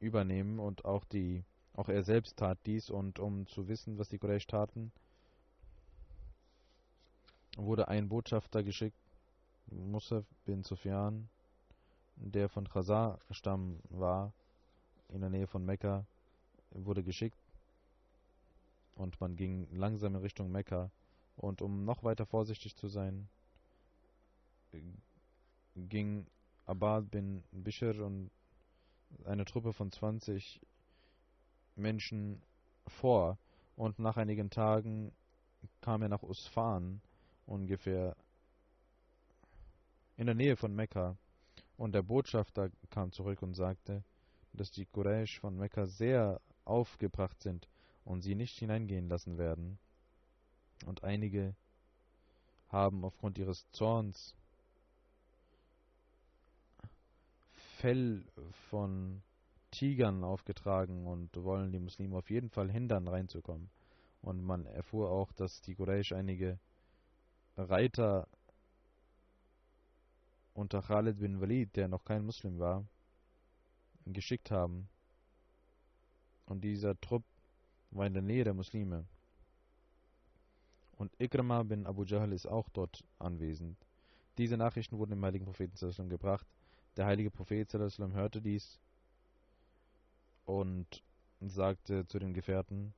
übernehmen 0.00 0.58
und 0.58 0.84
auch 0.84 1.04
die 1.04 1.44
auch 1.74 1.90
er 1.90 2.02
selbst 2.02 2.38
tat 2.38 2.58
dies. 2.64 2.90
Und 2.90 3.18
um 3.18 3.46
zu 3.46 3.68
wissen, 3.68 3.98
was 3.98 4.08
die 4.08 4.18
Quraysh 4.18 4.46
taten, 4.46 4.92
wurde 7.56 7.88
ein 7.88 8.08
Botschafter 8.08 8.62
geschickt, 8.62 8.98
Musaf 9.66 10.24
bin 10.44 10.62
Sufyan, 10.62 11.28
der 12.16 12.48
von 12.48 12.68
Khazar 12.68 13.18
Stamm 13.30 13.80
war, 13.90 14.32
in 15.08 15.20
der 15.20 15.30
Nähe 15.30 15.46
von 15.46 15.64
Mekka, 15.64 16.06
wurde 16.70 17.02
geschickt 17.02 17.38
und 18.96 19.20
man 19.20 19.36
ging 19.36 19.68
langsam 19.70 20.14
in 20.16 20.22
Richtung 20.22 20.50
Mekka. 20.50 20.90
Und 21.36 21.60
um 21.62 21.84
noch 21.84 22.02
weiter 22.02 22.26
vorsichtig 22.26 22.76
zu 22.76 22.88
sein, 22.88 23.28
ging 25.76 26.26
Abad 26.64 27.10
bin 27.10 27.44
Bishr 27.52 28.04
und 28.04 28.30
eine 29.24 29.44
Truppe 29.44 29.72
von 29.72 29.92
20 29.92 30.60
Menschen 31.76 32.42
vor. 32.86 33.38
Und 33.76 33.98
nach 33.98 34.16
einigen 34.16 34.48
Tagen 34.48 35.12
kam 35.82 36.02
er 36.02 36.08
nach 36.08 36.22
Usfan, 36.22 37.02
ungefähr 37.44 38.16
in 40.16 40.26
der 40.26 40.34
Nähe 40.34 40.56
von 40.56 40.74
Mekka, 40.74 41.16
und 41.76 41.94
der 41.94 42.02
Botschafter 42.02 42.70
kam 42.88 43.12
zurück 43.12 43.42
und 43.42 43.52
sagte, 43.52 44.02
dass 44.54 44.70
die 44.70 44.86
Quraysh 44.86 45.38
von 45.40 45.58
Mekka 45.58 45.84
sehr 45.84 46.40
aufgebracht 46.64 47.42
sind 47.42 47.68
und 48.06 48.22
sie 48.22 48.36
nicht 48.36 48.58
hineingehen 48.58 49.08
lassen 49.08 49.36
werden. 49.36 49.78
Und 50.86 51.04
einige 51.04 51.54
haben 52.68 53.04
aufgrund 53.04 53.36
ihres 53.36 53.68
Zorns 53.72 54.34
Fell 57.78 58.24
von 58.70 59.22
Tigern 59.70 60.24
aufgetragen 60.24 61.06
und 61.06 61.36
wollen 61.36 61.72
die 61.72 61.80
Muslime 61.80 62.16
auf 62.16 62.30
jeden 62.30 62.48
Fall 62.48 62.70
hindern, 62.70 63.08
reinzukommen. 63.08 63.68
Und 64.22 64.42
man 64.42 64.64
erfuhr 64.66 65.10
auch, 65.10 65.32
dass 65.32 65.60
die 65.60 65.74
Quraysh 65.74 66.12
einige 66.12 66.58
Reiter 67.56 68.28
unter 70.54 70.80
Khalid 70.80 71.18
bin 71.18 71.40
Walid, 71.40 71.76
der 71.76 71.88
noch 71.88 72.04
kein 72.04 72.24
Muslim 72.24 72.58
war, 72.58 72.86
geschickt 74.06 74.50
haben. 74.50 74.88
Und 76.46 76.62
dieser 76.62 76.98
Trupp 77.00 77.24
war 77.90 78.06
in 78.06 78.14
der 78.14 78.22
Nähe 78.22 78.44
der 78.44 78.54
Muslime. 78.54 79.04
Und 80.96 81.12
Ikrama 81.20 81.62
bin 81.62 81.86
Abu 81.86 82.04
Jahl 82.04 82.32
ist 82.32 82.46
auch 82.46 82.68
dort 82.70 83.04
anwesend. 83.18 83.76
Diese 84.38 84.56
Nachrichten 84.56 84.98
wurden 84.98 85.10
dem 85.10 85.24
heiligen 85.24 85.44
Propheten 85.44 86.08
gebracht. 86.08 86.46
Der 86.96 87.06
heilige 87.06 87.30
Prophet 87.30 87.72
hörte 87.72 88.40
dies 88.40 88.78
und 90.46 91.02
sagte 91.40 92.06
zu 92.06 92.18
den 92.18 92.32
Gefährten, 92.32 92.94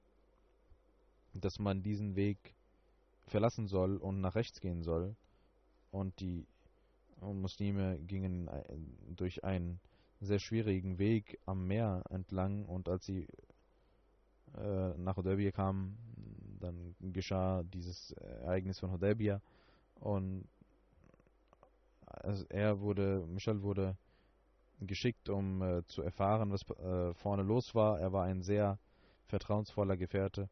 dass 1.34 1.59
man 1.59 1.82
diesen 1.82 2.14
Weg 2.14 2.55
verlassen 3.26 3.66
soll 3.66 3.97
und 3.97 4.20
nach 4.20 4.34
rechts 4.36 4.61
gehen 4.61 4.82
soll. 4.82 5.16
Und 5.91 6.20
die 6.20 6.47
Muslime 7.20 7.99
gingen 8.01 8.49
durch 9.16 9.43
einen 9.43 9.80
sehr 10.20 10.39
schwierigen 10.39 10.99
Weg 10.99 11.39
am 11.47 11.66
Meer 11.66 12.05
entlang 12.11 12.64
und 12.64 12.89
als 12.89 13.07
sie 13.07 13.26
äh, 14.57 14.97
nach 14.99 15.17
Hudaybiyah 15.17 15.53
kamen, 15.53 15.99
dann 16.61 16.95
geschah 17.13 17.63
dieses 17.63 18.13
Ereignis 18.13 18.79
von 18.79 18.93
Hudaybiyah 18.93 19.41
und 19.95 20.49
also 22.07 22.45
er 22.49 22.81
wurde, 22.81 23.25
Michel 23.27 23.63
wurde 23.63 23.97
geschickt, 24.81 25.29
um 25.29 25.63
äh, 25.63 25.85
zu 25.87 26.03
erfahren, 26.03 26.51
was 26.51 26.69
äh, 26.71 27.15
vorne 27.15 27.43
los 27.43 27.75
war. 27.75 28.01
Er 28.01 28.13
war 28.13 28.25
ein 28.25 28.43
sehr 28.43 28.79
vertrauensvoller 29.27 29.97
Gefährte, 29.97 30.49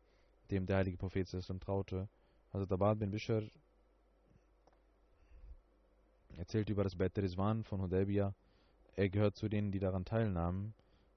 dem 0.50 0.66
der 0.66 0.78
heilige 0.78 0.96
Prophet 0.96 1.28
traute. 1.60 2.08
Also 2.52 2.72
Abad 2.72 2.98
bin 2.98 3.10
Bishr 3.10 3.42
erzählt 6.36 6.68
über 6.68 6.84
das 6.84 6.96
Bet 6.96 7.18
Rizwan 7.18 7.64
von 7.64 7.82
Hudaybiyah. 7.82 8.34
Er 8.94 9.08
gehört 9.08 9.36
zu 9.36 9.48
denen, 9.48 9.72
die 9.72 9.78
daran 9.78 10.04
teilnahmen. 10.04 10.74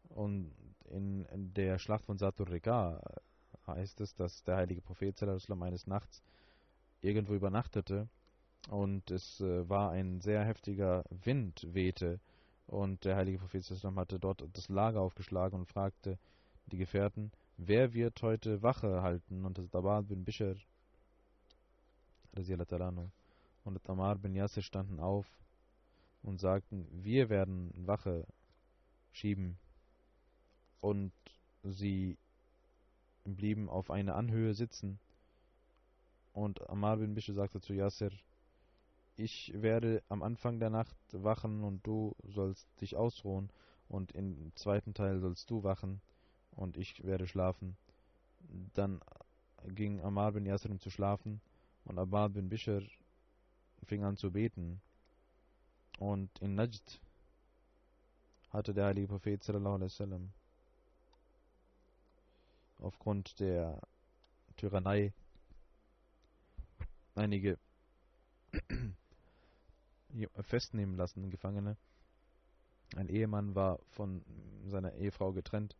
Und 0.09 0.51
in, 0.91 1.25
der 1.53 1.79
Schlacht 1.79 2.05
von 2.05 2.17
Satur 2.17 2.49
Rika 2.49 3.01
heißt 3.67 4.01
es, 4.01 4.15
dass 4.15 4.43
der 4.43 4.57
heilige 4.57 4.81
Prophet 4.81 5.21
eines 5.23 5.87
Nachts 5.87 6.23
irgendwo 7.01 7.33
übernachtete 7.33 8.07
und 8.69 9.09
es 9.11 9.39
äh, 9.41 9.67
war 9.69 9.91
ein 9.91 10.21
sehr 10.21 10.43
heftiger 10.43 11.03
Wind 11.09 11.67
wehte 11.71 12.19
und 12.67 13.05
der 13.05 13.15
heilige 13.15 13.39
Prophet 13.39 13.63
hatte 13.95 14.19
dort 14.19 14.47
das 14.53 14.69
Lager 14.69 15.01
aufgeschlagen 15.01 15.59
und 15.59 15.65
fragte 15.65 16.17
die 16.67 16.77
Gefährten, 16.77 17.31
wer 17.57 17.93
wird 17.93 18.21
heute 18.21 18.61
Wache 18.61 19.01
halten? 19.01 19.45
Und 19.45 19.57
das 19.57 19.69
Dabad 19.69 20.07
bin 20.07 20.23
Bishr 20.23 20.55
und 23.63 23.83
Tamar 23.83 24.17
bin 24.17 24.35
Yasser 24.35 24.61
standen 24.61 24.99
auf 24.99 25.25
und 26.23 26.39
sagten, 26.39 26.87
wir 26.91 27.29
werden 27.29 27.71
Wache 27.87 28.25
schieben. 29.11 29.57
Und 30.81 31.11
sie 31.63 32.17
blieben 33.23 33.69
auf 33.69 33.91
einer 33.91 34.15
Anhöhe 34.15 34.53
sitzen. 34.53 34.99
Und 36.33 36.69
Amar 36.69 36.97
bin 36.97 37.15
Bishr 37.15 37.33
sagte 37.33 37.59
zu 37.59 37.73
Yasser, 37.73 38.11
ich 39.17 39.51
werde 39.53 40.01
am 40.07 40.23
Anfang 40.23 40.59
der 40.59 40.69
Nacht 40.69 40.95
wachen 41.11 41.63
und 41.63 41.85
du 41.85 42.15
sollst 42.23 42.67
dich 42.79 42.95
ausruhen 42.95 43.49
und 43.89 44.13
im 44.13 44.53
zweiten 44.55 44.93
Teil 44.93 45.19
sollst 45.19 45.49
du 45.49 45.63
wachen 45.63 45.99
und 46.51 46.77
ich 46.77 47.03
werde 47.03 47.27
schlafen. 47.27 47.75
Dann 48.73 49.01
ging 49.67 49.99
Amar 50.01 50.31
bin 50.31 50.45
Yasser 50.45 50.79
zu 50.79 50.89
schlafen 50.89 51.41
und 51.83 51.99
Abad 51.99 52.33
bin 52.33 52.47
Bishr 52.47 52.81
fing 53.83 54.03
an 54.03 54.15
zu 54.15 54.31
beten. 54.31 54.81
Und 55.97 56.29
in 56.39 56.55
Najd 56.55 57.01
hatte 58.51 58.73
der 58.73 58.85
heilige 58.85 59.07
Prophet 59.07 59.43
sallallahu 59.43 59.75
alaihi 59.75 59.91
wasallam 59.91 60.31
aufgrund 62.79 63.39
der 63.39 63.81
Tyrannei 64.57 65.13
einige 67.15 67.57
festnehmen 70.41 70.95
lassen, 70.95 71.29
Gefangene. 71.29 71.77
Ein 72.95 73.07
Ehemann 73.07 73.53
war 73.55 73.79
von 73.91 74.23
seiner 74.65 74.93
Ehefrau 74.93 75.31
getrennt 75.31 75.75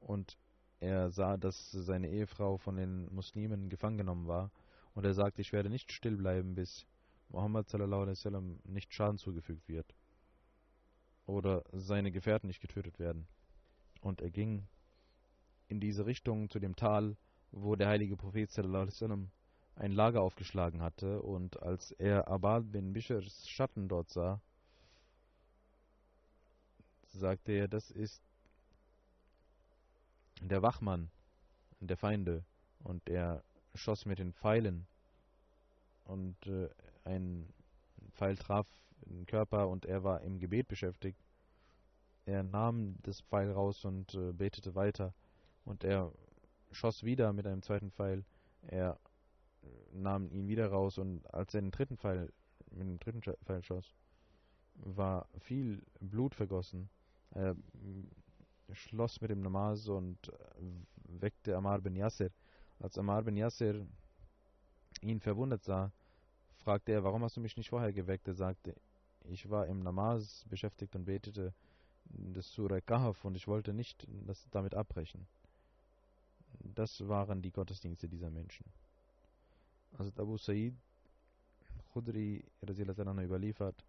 und 0.00 0.36
er 0.80 1.10
sah, 1.10 1.36
dass 1.36 1.70
seine 1.70 2.08
Ehefrau 2.08 2.56
von 2.56 2.76
den 2.76 3.12
Muslimen 3.14 3.68
gefangen 3.68 3.98
genommen 3.98 4.26
war 4.26 4.50
und 4.94 5.04
er 5.04 5.14
sagte, 5.14 5.40
ich 5.40 5.52
werde 5.52 5.70
nicht 5.70 5.92
still 5.92 6.16
bleiben, 6.16 6.54
bis 6.54 6.86
Muhammad 7.28 7.68
sallam, 7.68 8.58
nicht 8.64 8.92
Schaden 8.92 9.18
zugefügt 9.18 9.68
wird 9.68 9.94
oder 11.26 11.62
seine 11.72 12.10
Gefährten 12.10 12.48
nicht 12.48 12.60
getötet 12.60 12.98
werden. 12.98 13.28
Und 14.00 14.20
er 14.22 14.30
ging 14.30 14.66
in 15.68 15.80
diese 15.80 16.06
Richtung 16.06 16.50
zu 16.50 16.58
dem 16.58 16.76
Tal, 16.76 17.16
wo 17.52 17.76
der 17.76 17.88
heilige 17.88 18.16
Prophet 18.16 18.50
ein 19.76 19.92
Lager 19.92 20.22
aufgeschlagen 20.22 20.82
hatte. 20.82 21.22
Und 21.22 21.62
als 21.62 21.92
er 21.92 22.28
Abad 22.28 22.72
bin 22.72 22.92
Bishrs 22.92 23.48
Schatten 23.48 23.88
dort 23.88 24.10
sah, 24.10 24.40
sagte 27.06 27.52
er, 27.52 27.68
das 27.68 27.90
ist 27.90 28.22
der 30.40 30.62
Wachmann 30.62 31.10
der 31.80 31.96
Feinde. 31.96 32.44
Und 32.80 33.08
er 33.08 33.42
schoss 33.74 34.06
mit 34.06 34.18
den 34.18 34.32
Pfeilen. 34.32 34.86
Und 36.04 36.46
äh, 36.46 36.68
ein 37.04 37.52
Pfeil 38.12 38.36
traf 38.36 38.66
den 39.02 39.26
Körper 39.26 39.68
und 39.68 39.84
er 39.84 40.04
war 40.04 40.22
im 40.22 40.38
Gebet 40.38 40.68
beschäftigt. 40.68 41.20
Er 42.24 42.42
nahm 42.42 42.96
das 43.02 43.20
Pfeil 43.20 43.50
raus 43.50 43.84
und 43.84 44.14
äh, 44.14 44.32
betete 44.32 44.74
weiter 44.74 45.14
und 45.68 45.84
er 45.84 46.10
schoss 46.72 47.04
wieder 47.04 47.32
mit 47.32 47.46
einem 47.46 47.62
zweiten 47.62 47.90
Pfeil. 47.90 48.24
Er 48.62 48.98
nahm 49.92 50.30
ihn 50.30 50.48
wieder 50.48 50.68
raus 50.68 50.98
und 50.98 51.26
als 51.32 51.54
er 51.54 51.60
den 51.60 51.70
dritten 51.70 51.98
Pfeil 51.98 52.32
mit 52.70 52.88
dem 52.88 52.98
dritten 52.98 53.20
Pfeil 53.20 53.62
schoss, 53.62 53.94
war 54.74 55.28
viel 55.38 55.82
Blut 56.00 56.34
vergossen. 56.34 56.88
Er 57.30 57.54
schloss 58.72 59.20
mit 59.20 59.30
dem 59.30 59.42
Namaz 59.42 59.88
und 59.88 60.18
weckte 61.04 61.56
Amar 61.56 61.80
bin 61.80 61.96
Yasser. 61.96 62.30
Als 62.78 62.96
Amar 62.96 63.22
bin 63.22 63.36
Yasser 63.36 63.86
ihn 65.02 65.20
verwundert 65.20 65.64
sah, 65.64 65.92
fragte 66.56 66.92
er, 66.92 67.04
warum 67.04 67.22
hast 67.22 67.36
du 67.36 67.40
mich 67.40 67.56
nicht 67.56 67.68
vorher 67.68 67.92
geweckt? 67.92 68.26
Er 68.26 68.34
sagte, 68.34 68.74
ich 69.24 69.50
war 69.50 69.66
im 69.66 69.80
Namaz 69.80 70.44
beschäftigt 70.48 70.96
und 70.96 71.04
betete 71.04 71.52
das 72.06 72.50
Surah 72.52 72.80
Kahf 72.80 73.24
und 73.26 73.36
ich 73.36 73.46
wollte 73.46 73.74
nicht 73.74 74.06
das 74.26 74.48
damit 74.50 74.74
abbrechen. 74.74 75.26
Das 76.60 77.06
waren 77.08 77.42
die 77.42 77.52
Gottesdienste 77.52 78.08
dieser 78.08 78.30
Menschen. 78.30 78.66
Also 79.96 80.10
Abu 80.20 80.36
Sa'id 80.36 80.74
Khudri 81.92 82.44
überliefert, 82.62 83.84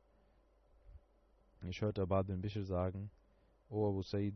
ich 1.61 1.81
hörte 1.81 2.01
Abad 2.01 2.27
bin 2.27 2.41
Bishr 2.41 2.63
sagen, 2.63 3.11
O 3.69 3.87
Abu 3.89 4.01
Sa'id, 4.01 4.35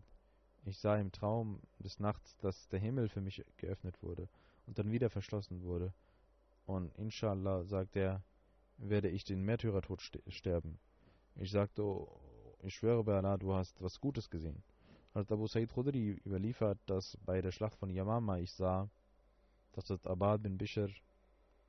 ich 0.66 0.78
sah 0.78 0.98
im 0.98 1.12
Traum 1.12 1.60
des 1.80 2.00
Nachts, 2.00 2.38
dass 2.38 2.68
der 2.68 2.80
Himmel 2.80 3.10
für 3.10 3.22
mich 3.22 3.44
geöffnet 3.58 4.02
wurde 4.04 4.28
und 4.68 4.78
dann 4.78 4.92
wieder 4.92 5.10
verschlossen 5.10 5.64
wurde 5.64 5.94
und 6.66 6.96
inshallah, 6.98 7.64
sagt 7.64 7.96
er, 7.96 8.24
werde 8.78 9.10
ich 9.10 9.24
den 9.24 9.44
Märtyrertod 9.44 10.02
sterben. 10.28 10.80
Ich 11.36 11.52
sagte, 11.52 11.84
oh, 11.84 12.20
ich 12.62 12.76
schwöre 12.76 13.04
bei 13.04 13.18
Allah, 13.18 13.38
du 13.38 13.54
hast 13.54 13.82
was 13.82 14.00
Gutes 14.00 14.30
gesehen. 14.30 14.64
Hat 15.14 15.32
Abu 15.32 15.48
Sa'id 15.48 15.72
Khudri 15.72 16.20
überliefert, 16.26 16.80
dass 16.88 17.18
bei 17.26 17.42
der 17.42 17.52
Schlacht 17.52 17.78
von 17.78 17.90
Yamama 17.90 18.40
ich 18.40 18.52
sah, 18.54 18.90
dass 19.74 19.86
das 19.86 20.06
Abad 20.06 20.42
bin 20.42 20.58
Bishr 20.58 20.90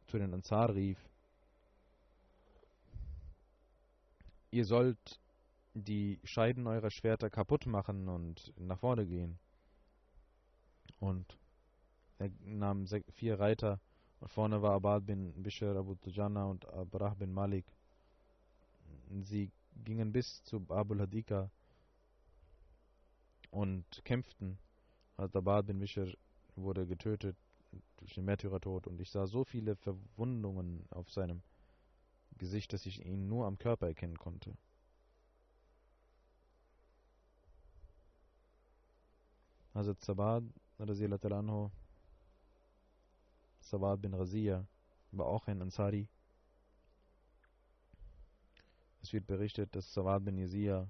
zu 0.07 0.19
den 0.19 0.33
Ansar 0.33 0.75
rief, 0.75 0.99
ihr 4.51 4.65
sollt 4.65 5.21
die 5.75 6.21
Scheiden 6.25 6.67
eurer 6.67 6.91
Schwerter 6.91 7.29
kaputt 7.29 7.67
machen 7.67 8.09
und 8.09 8.53
nach 8.57 8.79
vorne 8.79 9.07
gehen. 9.07 9.39
Und 11.01 11.37
er 12.19 12.31
nahm 12.45 12.87
vier 12.87 13.41
Reiter 13.41 13.81
Vorne 14.27 14.63
war 14.63 14.73
Abad 14.73 15.05
bin 15.07 15.33
Bishr 15.43 15.77
Abu 15.77 15.95
Tujana 15.97 16.47
und 16.47 16.67
Abrah 16.69 17.15
bin 17.15 17.33
Malik. 17.33 17.67
Sie 19.23 19.51
gingen 19.85 20.13
bis 20.13 20.43
zu 20.45 20.65
Abul 20.69 21.01
Hadika 21.01 21.51
und 23.55 24.05
kämpften. 24.05 24.59
Al-Tabad 25.17 25.67
bin 25.67 25.79
Mishr 25.79 26.13
wurde 26.57 26.87
getötet 26.87 27.37
durch 27.99 28.15
den 28.15 28.25
Märtyrertod 28.25 28.87
und 28.87 29.01
ich 29.01 29.11
sah 29.11 29.27
so 29.27 29.45
viele 29.45 29.77
Verwundungen 29.77 30.85
auf 30.91 31.11
seinem 31.11 31.41
Gesicht, 32.37 32.73
dass 32.73 32.85
ich 32.85 33.05
ihn 33.05 33.29
nur 33.29 33.47
am 33.47 33.57
Körper 33.57 33.87
erkennen 33.87 34.19
konnte. 34.19 34.57
Hazrat 39.73 40.01
Sabad, 40.03 40.45
anhu, 40.79 41.71
Sabad 43.61 44.03
bin 44.03 44.15
Razia, 44.15 44.67
war 45.13 45.27
auch 45.27 45.47
ein 45.47 45.63
Ansari. 45.63 46.09
Es 49.03 49.13
wird 49.13 49.27
berichtet, 49.27 49.75
dass 49.75 49.93
Sabad 49.93 50.25
bin 50.25 50.39
Yazia, 50.39 50.89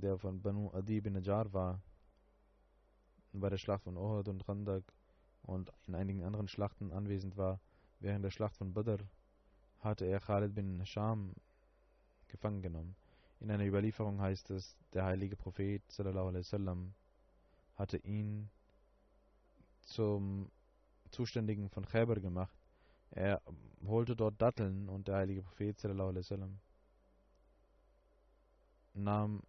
der 0.00 0.18
von 0.18 0.42
Banu 0.42 0.70
Adi 0.72 1.00
bin 1.00 1.14
Najjar 1.14 1.52
war, 1.52 1.80
bei 3.32 3.48
der 3.48 3.58
Schlacht 3.58 3.84
von 3.84 3.96
Uhud 3.96 4.28
und 4.28 4.48
Randak 4.48 4.84
und 5.42 5.72
in 5.86 5.94
einigen 5.94 6.22
anderen 6.22 6.48
Schlachten 6.48 6.92
anwesend 6.92 7.36
war. 7.36 7.60
Während 8.00 8.24
der 8.24 8.30
Schlacht 8.30 8.56
von 8.56 8.72
Badr 8.72 9.04
hatte 9.80 10.04
er 10.04 10.20
Khalid 10.20 10.54
bin 10.54 10.80
Hisham 10.80 11.34
gefangen 12.28 12.62
genommen. 12.62 12.96
In 13.40 13.50
einer 13.50 13.66
Überlieferung 13.66 14.20
heißt 14.20 14.50
es, 14.50 14.76
der 14.92 15.04
heilige 15.04 15.36
Prophet 15.36 15.82
sallallahu 15.90 16.32
hatte 17.76 17.98
ihn 17.98 18.48
zum 19.82 20.50
Zuständigen 21.10 21.68
von 21.68 21.84
Khaybar 21.84 22.20
gemacht. 22.20 22.56
Er 23.10 23.42
holte 23.86 24.16
dort 24.16 24.40
Datteln 24.40 24.88
und 24.88 25.08
der 25.08 25.16
heilige 25.16 25.42
Prophet 25.42 25.78
sallallahu 25.78 26.08
alaihi 26.08 26.24
wasallam 26.24 26.58
nahm 28.94 29.42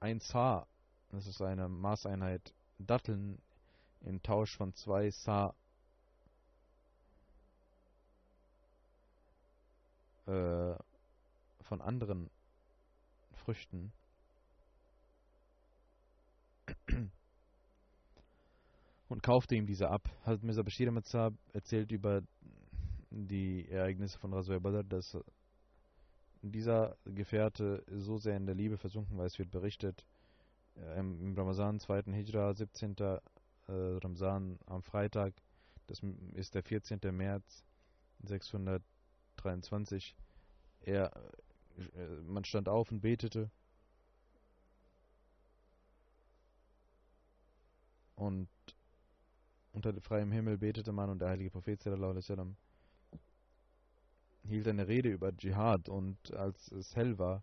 ein 0.00 0.20
Sa, 0.20 0.66
das 1.10 1.26
ist 1.26 1.42
eine 1.42 1.68
Maßeinheit, 1.68 2.54
Datteln 2.78 3.40
im 4.02 4.22
Tausch 4.22 4.56
von 4.56 4.72
zwei 4.74 5.10
Sa 5.10 5.54
äh, 10.26 10.74
von 11.62 11.80
anderen 11.80 12.30
Früchten 13.44 13.92
und 19.08 19.22
kaufte 19.22 19.54
ihm 19.54 19.66
diese 19.66 19.88
ab. 19.88 20.08
Hazrat 20.24 20.42
Mirza 20.42 20.62
Bashir 20.62 20.92
erzählt 21.52 21.90
über 21.92 22.22
die 23.10 23.68
Ereignisse 23.68 24.18
von 24.18 24.32
Rasul 24.34 24.60
Badr, 24.60 24.84
dass 24.84 25.16
dieser 26.42 26.96
Gefährte 27.04 27.84
so 27.88 28.18
sehr 28.18 28.36
in 28.36 28.46
der 28.46 28.54
Liebe 28.54 28.78
versunken 28.78 29.16
war. 29.18 29.26
Es 29.26 29.38
wird 29.38 29.50
berichtet, 29.50 30.06
äh, 30.76 30.98
im 30.98 31.34
Ramazan, 31.36 31.80
2. 31.80 32.02
Hijra, 32.12 32.54
17. 32.54 32.96
Äh, 32.98 33.20
Ramazan 33.68 34.58
am 34.66 34.82
Freitag, 34.82 35.34
das 35.86 36.00
ist 36.34 36.54
der 36.54 36.62
14. 36.62 37.00
März 37.12 37.64
623. 38.22 40.16
Er, 40.80 41.12
äh, 41.94 42.06
man 42.22 42.44
stand 42.44 42.68
auf 42.68 42.90
und 42.90 43.00
betete 43.00 43.50
und 48.16 48.48
unter 49.72 50.00
freiem 50.00 50.32
Himmel 50.32 50.58
betete 50.58 50.92
man 50.92 51.10
und 51.10 51.20
der 51.20 51.28
heilige 51.28 51.50
Prophet 51.50 51.82
sallallahu 51.82 52.10
alaihi 52.10 52.24
wasallam 52.24 52.56
hielt 54.48 54.66
eine 54.66 54.88
Rede 54.88 55.10
über 55.10 55.36
Dschihad 55.36 55.88
und 55.88 56.34
als 56.34 56.72
es 56.72 56.96
hell 56.96 57.18
war, 57.18 57.42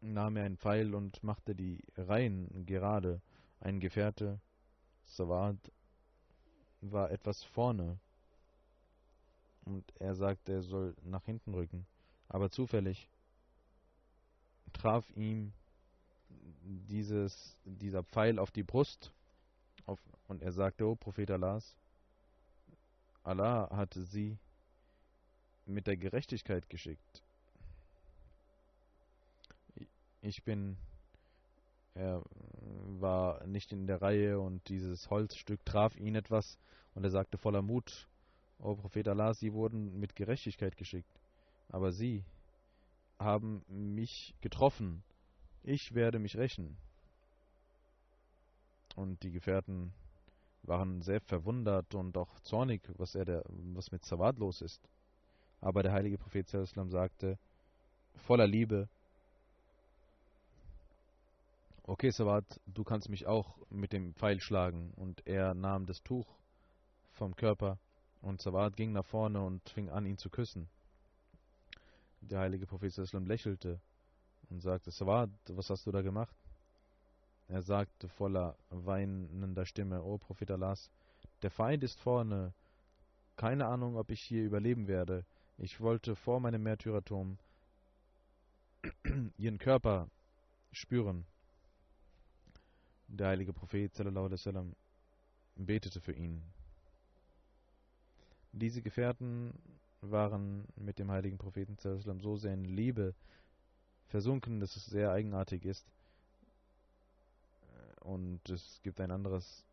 nahm 0.00 0.36
er 0.36 0.44
einen 0.44 0.56
Pfeil 0.56 0.94
und 0.94 1.22
machte 1.22 1.54
die 1.54 1.82
Reihen 1.96 2.66
gerade. 2.66 3.20
Ein 3.60 3.78
Gefährte, 3.80 4.40
Sawad, 5.06 5.56
war 6.80 7.10
etwas 7.10 7.44
vorne 7.44 7.98
und 9.64 9.84
er 10.00 10.14
sagte, 10.14 10.52
er 10.52 10.62
soll 10.62 10.96
nach 11.04 11.24
hinten 11.24 11.54
rücken. 11.54 11.86
Aber 12.28 12.50
zufällig 12.50 13.08
traf 14.72 15.08
ihm 15.14 15.52
dieses, 16.62 17.56
dieser 17.64 18.02
Pfeil 18.02 18.38
auf 18.38 18.50
die 18.50 18.62
Brust 18.62 19.12
auf, 19.86 20.00
und 20.28 20.42
er 20.42 20.52
sagte, 20.52 20.86
O 20.86 20.96
Prophet 20.96 21.30
Allahs, 21.30 21.76
Allah 23.24 23.70
hatte 23.70 24.02
sie 24.02 24.38
mit 25.66 25.86
der 25.86 25.96
Gerechtigkeit 25.96 26.68
geschickt. 26.68 27.22
Ich 30.22 30.42
bin, 30.44 30.76
er 31.94 32.22
war 33.00 33.44
nicht 33.46 33.72
in 33.72 33.86
der 33.86 34.02
Reihe 34.02 34.38
und 34.38 34.68
dieses 34.68 35.10
Holzstück 35.10 35.64
traf 35.64 35.96
ihn 35.96 36.14
etwas 36.14 36.58
und 36.94 37.04
er 37.04 37.10
sagte 37.10 37.38
voller 37.38 37.62
Mut, 37.62 38.08
O 38.58 38.76
Prophet 38.76 39.08
Allah, 39.08 39.34
sie 39.34 39.52
wurden 39.52 39.98
mit 39.98 40.14
Gerechtigkeit 40.14 40.76
geschickt, 40.76 41.20
aber 41.68 41.90
sie 41.90 42.24
haben 43.18 43.64
mich 43.68 44.34
getroffen, 44.40 45.02
ich 45.64 45.94
werde 45.94 46.18
mich 46.20 46.36
rächen. 46.36 46.76
Und 48.94 49.22
die 49.22 49.32
Gefährten 49.32 49.92
waren 50.62 51.02
sehr 51.02 51.20
verwundert 51.20 51.94
und 51.94 52.16
auch 52.16 52.40
zornig, 52.40 52.82
was, 52.96 53.14
er 53.14 53.24
der, 53.24 53.44
was 53.48 53.90
mit 53.90 54.04
Sawad 54.04 54.38
los 54.38 54.60
ist. 54.60 54.80
Aber 55.60 55.82
der 55.82 55.92
heilige 55.92 56.18
Prophet 56.18 56.48
Sallam 56.48 56.90
sagte, 56.90 57.38
voller 58.14 58.46
Liebe, 58.46 58.88
okay 61.84 62.10
Sawad, 62.10 62.60
du 62.66 62.84
kannst 62.84 63.08
mich 63.08 63.26
auch 63.26 63.56
mit 63.70 63.92
dem 63.92 64.14
Pfeil 64.14 64.40
schlagen. 64.40 64.92
Und 64.96 65.26
er 65.26 65.54
nahm 65.54 65.86
das 65.86 66.02
Tuch 66.02 66.26
vom 67.12 67.34
Körper 67.36 67.78
und 68.20 68.40
Sawad 68.40 68.76
ging 68.76 68.92
nach 68.92 69.04
vorne 69.04 69.44
und 69.44 69.68
fing 69.68 69.90
an, 69.90 70.06
ihn 70.06 70.18
zu 70.18 70.30
küssen. 70.30 70.68
Der 72.20 72.40
heilige 72.40 72.66
Prophet 72.66 72.92
Sallam 72.92 73.26
lächelte 73.26 73.80
und 74.48 74.60
sagte, 74.60 74.90
Sawad, 74.90 75.30
was 75.48 75.70
hast 75.70 75.86
du 75.86 75.90
da 75.92 76.02
gemacht? 76.02 76.36
Er 77.52 77.60
sagte 77.60 78.08
voller 78.08 78.56
weinender 78.70 79.66
Stimme, 79.66 80.02
O 80.02 80.16
Prophet 80.16 80.50
Allahs, 80.50 80.90
der 81.42 81.50
Feind 81.50 81.84
ist 81.84 82.00
vorne. 82.00 82.54
Keine 83.36 83.66
Ahnung, 83.66 83.98
ob 83.98 84.10
ich 84.10 84.22
hier 84.22 84.42
überleben 84.42 84.88
werde. 84.88 85.26
Ich 85.58 85.78
wollte 85.78 86.16
vor 86.16 86.40
meinem 86.40 86.62
Märtyrertum 86.62 87.36
ihren 89.36 89.58
Körper 89.58 90.08
spüren. 90.72 91.26
Der 93.08 93.28
heilige 93.28 93.52
Prophet 93.52 93.94
sallam, 93.94 94.74
betete 95.54 96.00
für 96.00 96.12
ihn. 96.12 96.42
Diese 98.52 98.80
Gefährten 98.80 99.52
waren 100.00 100.64
mit 100.76 100.98
dem 100.98 101.10
heiligen 101.10 101.36
Propheten 101.36 101.76
sallam, 101.76 102.22
so 102.22 102.34
sehr 102.38 102.54
in 102.54 102.64
Liebe 102.64 103.14
versunken, 104.06 104.58
dass 104.58 104.74
es 104.76 104.86
sehr 104.86 105.12
eigenartig 105.12 105.66
ist, 105.66 105.86
und 108.04 108.48
es 108.48 108.80
gibt 108.82 109.00
ein 109.00 109.10
anderes, 109.10 109.64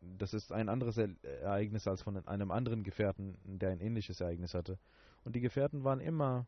das 0.00 0.34
ist 0.34 0.52
ein 0.52 0.68
anderes 0.68 0.96
Ereignis 0.96 1.86
als 1.86 2.02
von 2.02 2.26
einem 2.26 2.50
anderen 2.50 2.82
Gefährten, 2.82 3.36
der 3.44 3.70
ein 3.70 3.80
ähnliches 3.80 4.20
Ereignis 4.20 4.54
hatte. 4.54 4.78
Und 5.24 5.34
die 5.34 5.40
Gefährten 5.40 5.84
waren 5.84 6.00
immer 6.00 6.46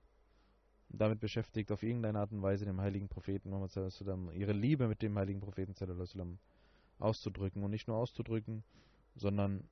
damit 0.88 1.20
beschäftigt, 1.20 1.70
auf 1.70 1.82
irgendeine 1.82 2.18
Art 2.20 2.32
und 2.32 2.42
Weise 2.42 2.64
dem 2.64 2.80
heiligen 2.80 3.08
Propheten 3.08 3.50
Muhammad 3.50 3.72
ihre 4.34 4.52
Liebe 4.52 4.88
mit 4.88 5.02
dem 5.02 5.18
heiligen 5.18 5.40
Propheten 5.40 5.74
auszudrücken. 6.98 7.62
Und 7.62 7.70
nicht 7.70 7.88
nur 7.88 7.96
auszudrücken, 7.96 8.64
sondern 9.14 9.68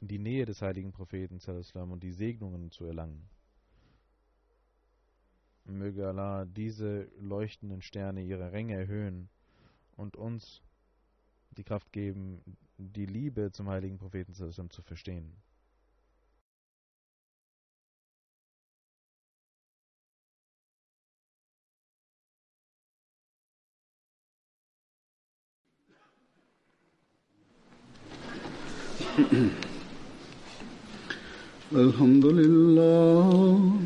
die 0.00 0.18
Nähe 0.18 0.44
des 0.44 0.62
heiligen 0.62 0.92
Propheten 0.92 1.40
und 1.74 2.02
die 2.02 2.12
Segnungen 2.12 2.70
zu 2.70 2.84
erlangen. 2.84 3.28
Möge 5.66 6.08
Allah 6.08 6.44
diese 6.44 7.08
leuchtenden 7.20 7.82
Sterne 7.82 8.22
ihre 8.22 8.52
Ränge 8.52 8.76
erhöhen 8.76 9.28
und 9.96 10.16
uns 10.16 10.62
die 11.56 11.64
Kraft 11.64 11.92
geben, 11.92 12.40
die 12.78 13.06
Liebe 13.06 13.50
zum 13.50 13.68
heiligen 13.68 13.98
Propheten 13.98 14.34
zu 14.34 14.82
verstehen. 14.82 15.32
Alhamdulillah 31.74 33.85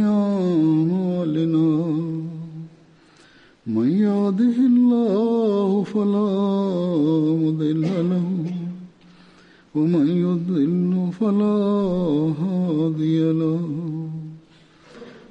فلا 11.31 12.33
هادي 12.43 13.31
له 13.31 13.61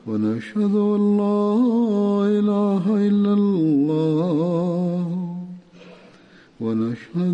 ونشهد 0.07 0.75
أن 0.97 1.03
لا 1.21 1.43
إله 2.39 2.85
إلا 3.09 3.33
الله. 3.41 5.07
ونشهد 6.61 7.30